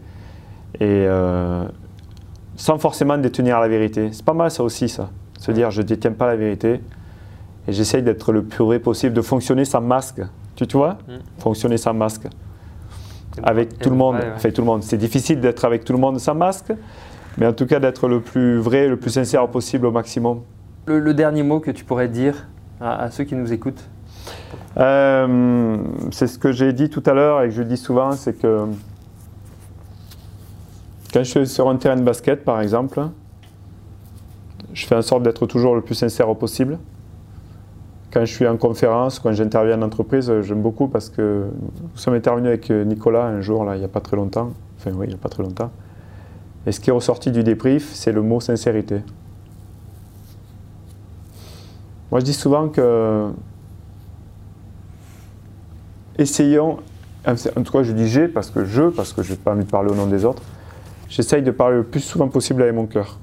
et, 0.80 0.82
euh, 0.82 1.64
sans 2.56 2.78
forcément 2.78 3.16
détenir 3.16 3.60
la 3.60 3.68
vérité. 3.68 4.08
C'est 4.12 4.24
pas 4.24 4.34
mal 4.34 4.50
ça 4.50 4.64
aussi, 4.64 4.88
ça. 4.88 5.10
Se 5.38 5.52
dire 5.52 5.70
je 5.70 5.82
ne 5.82 5.86
détiens 5.86 6.12
pas 6.12 6.26
la 6.26 6.36
vérité 6.36 6.80
et 7.66 7.72
j'essaye 7.72 8.02
d'être 8.02 8.32
le 8.32 8.42
plus 8.42 8.64
vrai 8.64 8.78
possible, 8.78 9.14
de 9.14 9.22
fonctionner 9.22 9.64
sans 9.64 9.80
masque. 9.80 10.20
Tu, 10.56 10.66
tu 10.66 10.76
vois? 10.76 10.98
Mm. 11.08 11.12
Fonctionner 11.38 11.76
sans 11.76 11.94
masque 11.94 12.26
avec 13.42 13.78
tout 13.78 13.90
le 13.90 13.96
monde. 13.96 14.16
vrai, 14.16 14.26
ouais. 14.26 14.32
Enfin, 14.36 14.50
tout 14.50 14.60
le 14.60 14.66
monde. 14.66 14.82
C'est 14.82 14.98
difficile 14.98 15.40
d'être 15.40 15.64
avec 15.64 15.84
tout 15.84 15.92
le 15.92 15.98
monde 15.98 16.18
sans 16.20 16.34
masque, 16.34 16.72
mais 17.38 17.46
en 17.46 17.52
tout 17.52 17.66
cas 17.66 17.80
d'être 17.80 18.06
le 18.08 18.20
plus 18.20 18.58
vrai, 18.58 18.86
le 18.86 18.96
plus 18.96 19.10
sincère 19.10 19.48
possible 19.48 19.86
au 19.86 19.90
maximum. 19.90 20.42
Le, 20.86 21.00
le 21.00 21.14
dernier 21.14 21.42
mot 21.42 21.60
que 21.60 21.70
tu 21.70 21.84
pourrais 21.84 22.08
dire 22.08 22.46
à, 22.80 23.02
à 23.02 23.10
ceux 23.10 23.24
qui 23.24 23.34
nous 23.34 23.52
écoutent? 23.52 23.88
Euh, 24.76 25.76
c'est 26.10 26.26
ce 26.26 26.38
que 26.38 26.52
j'ai 26.52 26.72
dit 26.72 26.90
tout 26.90 27.02
à 27.06 27.12
l'heure 27.12 27.42
et 27.42 27.48
que 27.48 27.54
je 27.54 27.62
dis 27.62 27.76
souvent, 27.76 28.12
c'est 28.12 28.34
que 28.34 28.66
quand 31.12 31.22
je 31.22 31.30
suis 31.30 31.46
sur 31.46 31.68
un 31.68 31.76
terrain 31.76 31.96
de 31.96 32.02
basket, 32.02 32.44
par 32.44 32.60
exemple, 32.60 33.00
je 34.72 34.86
fais 34.86 34.96
en 34.96 35.02
sorte 35.02 35.22
d'être 35.22 35.46
toujours 35.46 35.74
le 35.74 35.80
plus 35.80 35.94
sincère 35.94 36.34
possible. 36.34 36.78
Quand 38.14 38.24
je 38.24 38.32
suis 38.32 38.46
en 38.46 38.56
conférence, 38.56 39.18
quand 39.18 39.32
j'interviens 39.32 39.76
en 39.76 39.82
entreprise, 39.82 40.32
j'aime 40.42 40.62
beaucoup 40.62 40.86
parce 40.86 41.10
que 41.10 41.48
nous 41.82 41.96
sommes 41.96 42.14
intervenus 42.14 42.46
avec 42.46 42.70
Nicolas 42.70 43.24
un 43.24 43.40
jour, 43.40 43.64
là, 43.64 43.74
il 43.74 43.80
n'y 43.80 43.84
a 43.84 43.88
pas 43.88 44.00
très 44.00 44.16
longtemps. 44.16 44.52
Enfin, 44.78 44.92
oui, 44.94 45.06
il 45.06 45.08
n'y 45.08 45.16
a 45.16 45.18
pas 45.18 45.28
très 45.28 45.42
longtemps. 45.42 45.72
Et 46.64 46.70
ce 46.70 46.78
qui 46.78 46.90
est 46.90 46.92
ressorti 46.92 47.32
du 47.32 47.42
débrief, 47.42 47.92
c'est 47.92 48.12
le 48.12 48.22
mot 48.22 48.38
sincérité. 48.38 49.02
Moi, 52.12 52.20
je 52.20 52.24
dis 52.24 52.34
souvent 52.34 52.68
que 52.68 53.32
essayons, 56.16 56.78
en 57.26 57.34
tout 57.34 57.72
cas 57.72 57.82
je 57.82 57.90
dis 57.90 58.06
j'ai 58.06 58.28
parce 58.28 58.48
que 58.48 58.64
je, 58.64 58.84
parce 58.90 59.12
que 59.12 59.24
je 59.24 59.32
n'ai 59.32 59.38
pas 59.38 59.54
envie 59.54 59.64
de 59.64 59.70
parler 59.70 59.90
au 59.90 59.96
nom 59.96 60.06
des 60.06 60.24
autres, 60.24 60.42
j'essaye 61.08 61.42
de 61.42 61.50
parler 61.50 61.78
le 61.78 61.82
plus 61.82 61.98
souvent 61.98 62.28
possible 62.28 62.62
avec 62.62 62.76
mon 62.76 62.86
cœur. 62.86 63.18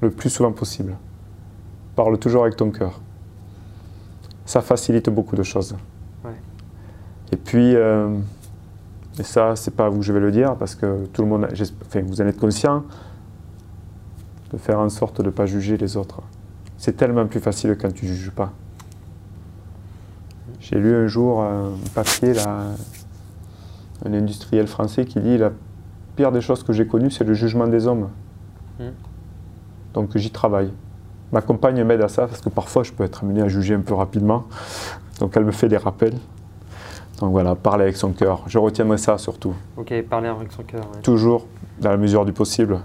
Le 0.00 0.10
plus 0.10 0.30
souvent 0.30 0.52
possible. 0.52 0.96
Parle 1.94 2.16
toujours 2.18 2.44
avec 2.44 2.56
ton 2.56 2.70
cœur. 2.70 3.02
Ça 4.48 4.62
facilite 4.62 5.10
beaucoup 5.10 5.36
de 5.36 5.42
choses. 5.42 5.76
Ouais. 6.24 6.30
Et 7.32 7.36
puis, 7.36 7.76
euh, 7.76 8.16
et 9.18 9.22
ça, 9.22 9.54
c'est 9.56 9.76
pas 9.76 9.84
à 9.84 9.88
vous 9.90 9.98
que 9.98 10.06
je 10.06 10.12
vais 10.14 10.20
le 10.20 10.32
dire, 10.32 10.56
parce 10.56 10.74
que 10.74 11.04
tout 11.12 11.20
le 11.20 11.28
monde, 11.28 11.46
enfin, 11.86 12.00
vous 12.00 12.22
en 12.22 12.26
êtes 12.26 12.40
conscient, 12.40 12.84
de 14.50 14.56
faire 14.56 14.78
en 14.78 14.88
sorte 14.88 15.18
de 15.18 15.26
ne 15.26 15.30
pas 15.30 15.44
juger 15.44 15.76
les 15.76 15.98
autres. 15.98 16.22
C'est 16.78 16.96
tellement 16.96 17.26
plus 17.26 17.40
facile 17.40 17.76
quand 17.78 17.92
tu 17.92 18.06
ne 18.06 18.14
juges 18.14 18.30
pas. 18.30 18.50
J'ai 20.60 20.78
lu 20.78 20.94
un 20.94 21.08
jour 21.08 21.42
un 21.42 21.72
papier, 21.94 22.32
là, 22.32 22.68
un 24.06 24.12
industriel 24.14 24.66
français 24.66 25.04
qui 25.04 25.20
dit 25.20 25.36
la 25.36 25.52
pire 26.16 26.32
des 26.32 26.40
choses 26.40 26.62
que 26.62 26.72
j'ai 26.72 26.86
connues, 26.86 27.10
c'est 27.10 27.24
le 27.24 27.34
jugement 27.34 27.66
des 27.66 27.86
hommes. 27.86 28.08
Hmm. 28.80 28.92
Donc 29.92 30.16
j'y 30.16 30.30
travaille. 30.30 30.72
Ma 31.32 31.42
compagne 31.42 31.82
m'aide 31.84 32.02
à 32.02 32.08
ça 32.08 32.26
parce 32.26 32.40
que 32.40 32.48
parfois 32.48 32.82
je 32.82 32.92
peux 32.92 33.04
être 33.04 33.22
amené 33.22 33.42
à 33.42 33.48
juger 33.48 33.74
un 33.74 33.80
peu 33.80 33.94
rapidement. 33.94 34.44
Donc 35.20 35.36
elle 35.36 35.44
me 35.44 35.52
fait 35.52 35.68
des 35.68 35.76
rappels. 35.76 36.14
Donc 37.20 37.32
voilà, 37.32 37.54
parler 37.54 37.84
avec 37.84 37.96
son 37.96 38.12
cœur. 38.12 38.44
Je 38.46 38.58
retiendrai 38.58 38.98
ça 38.98 39.18
surtout. 39.18 39.54
Ok, 39.76 39.92
parler 40.02 40.28
avec 40.28 40.52
son 40.52 40.62
cœur. 40.62 40.82
Toujours, 41.02 41.46
dans 41.80 41.90
la 41.90 41.96
mesure 41.96 42.24
du 42.24 42.32
possible. 42.32 42.78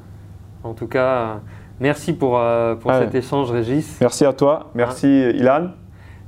En 0.63 0.73
tout 0.73 0.87
cas, 0.87 1.39
merci 1.79 2.13
pour, 2.13 2.39
euh, 2.39 2.75
pour 2.75 2.91
cet 2.93 3.13
échange, 3.13 3.51
Régis. 3.51 3.97
Merci 4.01 4.25
à 4.25 4.33
toi. 4.33 4.71
Merci, 4.73 5.07
Ilan, 5.07 5.71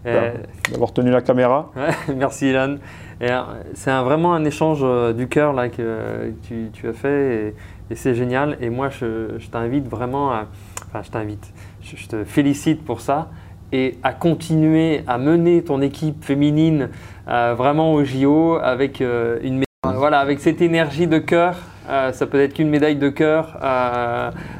euh, 0.06 0.34
d'avoir 0.72 0.94
tenu 0.94 1.10
la 1.10 1.22
caméra. 1.22 1.72
merci, 2.16 2.50
Ilan. 2.50 2.76
Euh, 3.22 3.42
c'est 3.74 3.98
vraiment 4.02 4.34
un 4.34 4.44
échange 4.46 4.86
du 5.16 5.28
cœur 5.28 5.54
là, 5.54 5.70
que 5.70 6.34
tu, 6.44 6.70
tu 6.74 6.88
as 6.88 6.94
fait 6.94 7.56
et, 7.90 7.96
c'est 7.96 8.14
génial. 8.14 8.58
Et 8.62 8.70
moi, 8.70 8.90
je, 8.90 9.36
je 9.40 9.48
t'invite 9.48 9.88
vraiment 9.88 10.32
à. 10.32 10.46
Enfin, 10.88 11.02
je 11.02 11.10
t'invite. 11.10 11.54
Je 11.94 12.08
te 12.08 12.24
félicite 12.24 12.84
pour 12.84 13.02
ça 13.02 13.30
et 13.72 13.98
à 14.04 14.14
continuer 14.14 15.04
à 15.08 15.18
mener 15.18 15.64
ton 15.64 15.82
équipe 15.82 16.24
féminine 16.24 16.90
euh, 17.28 17.54
vraiment 17.56 17.94
au 17.94 18.04
JO 18.04 18.58
avec 18.62 19.02
euh, 19.02 19.40
une 19.44 19.64
voilà 19.84 20.20
avec 20.20 20.40
cette 20.40 20.62
énergie 20.62 21.06
de 21.06 21.20
cœur. 21.20 21.58
Euh, 21.88 22.12
ça 22.12 22.26
peut 22.26 22.42
être 22.42 22.56
qu'une 22.56 22.70
médaille 22.70 22.96
de 22.96 23.10
cœur 23.10 23.58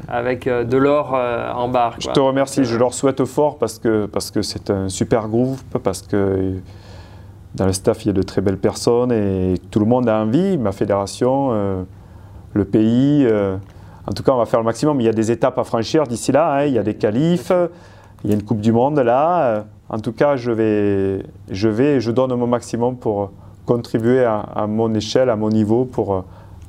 avec 0.08 0.48
de 0.48 0.76
l'or 0.76 1.14
en 1.14 1.68
barre. 1.68 1.96
Je 1.98 2.08
te 2.08 2.20
remercie, 2.20 2.64
je 2.64 2.76
leur 2.76 2.94
souhaite 2.94 3.24
fort 3.24 3.58
parce 3.58 3.80
que 3.80 4.06
parce 4.06 4.30
que 4.30 4.42
c'est 4.42 4.70
un 4.70 4.88
super 4.88 5.26
groupe, 5.28 5.58
parce 5.82 6.02
que 6.02 6.54
dans 7.56 7.66
le 7.66 7.72
staff 7.72 8.04
il 8.04 8.08
y 8.08 8.10
a 8.10 8.12
de 8.12 8.22
très 8.22 8.40
belles 8.40 8.58
personnes 8.58 9.10
et 9.10 9.54
tout 9.72 9.80
le 9.80 9.86
monde 9.86 10.08
a 10.08 10.20
envie, 10.20 10.56
ma 10.58 10.70
fédération, 10.70 11.50
le 12.54 12.64
pays. 12.64 13.26
En 14.06 14.12
tout 14.12 14.22
cas, 14.22 14.32
on 14.32 14.38
va 14.38 14.46
faire 14.46 14.60
le 14.60 14.64
maximum. 14.64 15.00
Il 15.00 15.04
y 15.04 15.08
a 15.08 15.12
des 15.12 15.30
étapes 15.30 15.58
à 15.58 15.64
franchir 15.64 16.04
d'ici 16.04 16.32
là. 16.32 16.54
Hein. 16.54 16.64
il 16.64 16.72
y 16.72 16.78
a 16.78 16.82
des 16.82 16.94
qualifs. 16.94 17.52
Il 18.24 18.30
y 18.30 18.32
a 18.32 18.36
une 18.36 18.42
Coupe 18.42 18.60
du 18.60 18.72
Monde 18.72 18.98
là. 18.98 19.42
Euh, 19.42 19.62
en 19.88 19.98
tout 19.98 20.12
cas, 20.12 20.36
je 20.36 20.50
vais, 20.50 21.24
je 21.50 21.68
vais, 21.68 22.00
je 22.00 22.10
donne 22.10 22.34
mon 22.34 22.46
maximum 22.46 22.96
pour 22.96 23.30
contribuer 23.66 24.24
à, 24.24 24.66
mon 24.68 24.92
échelle, 24.94 25.28
à 25.28 25.36
mon 25.36 25.48
niveau, 25.48 25.84
pour 25.84 26.14
euh, 26.14 26.20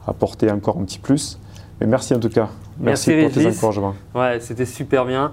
apporter 0.07 0.51
encore 0.51 0.77
un 0.77 0.83
petit 0.83 0.99
plus. 0.99 1.39
Mais 1.79 1.87
merci 1.87 2.13
en 2.13 2.19
tout 2.19 2.29
cas. 2.29 2.49
Merci, 2.79 3.15
pour 3.15 3.31
tes 3.31 3.47
encouragements. 3.47 3.95
Ouais, 4.13 4.39
c'était 4.39 4.65
super 4.65 5.05
bien. 5.05 5.31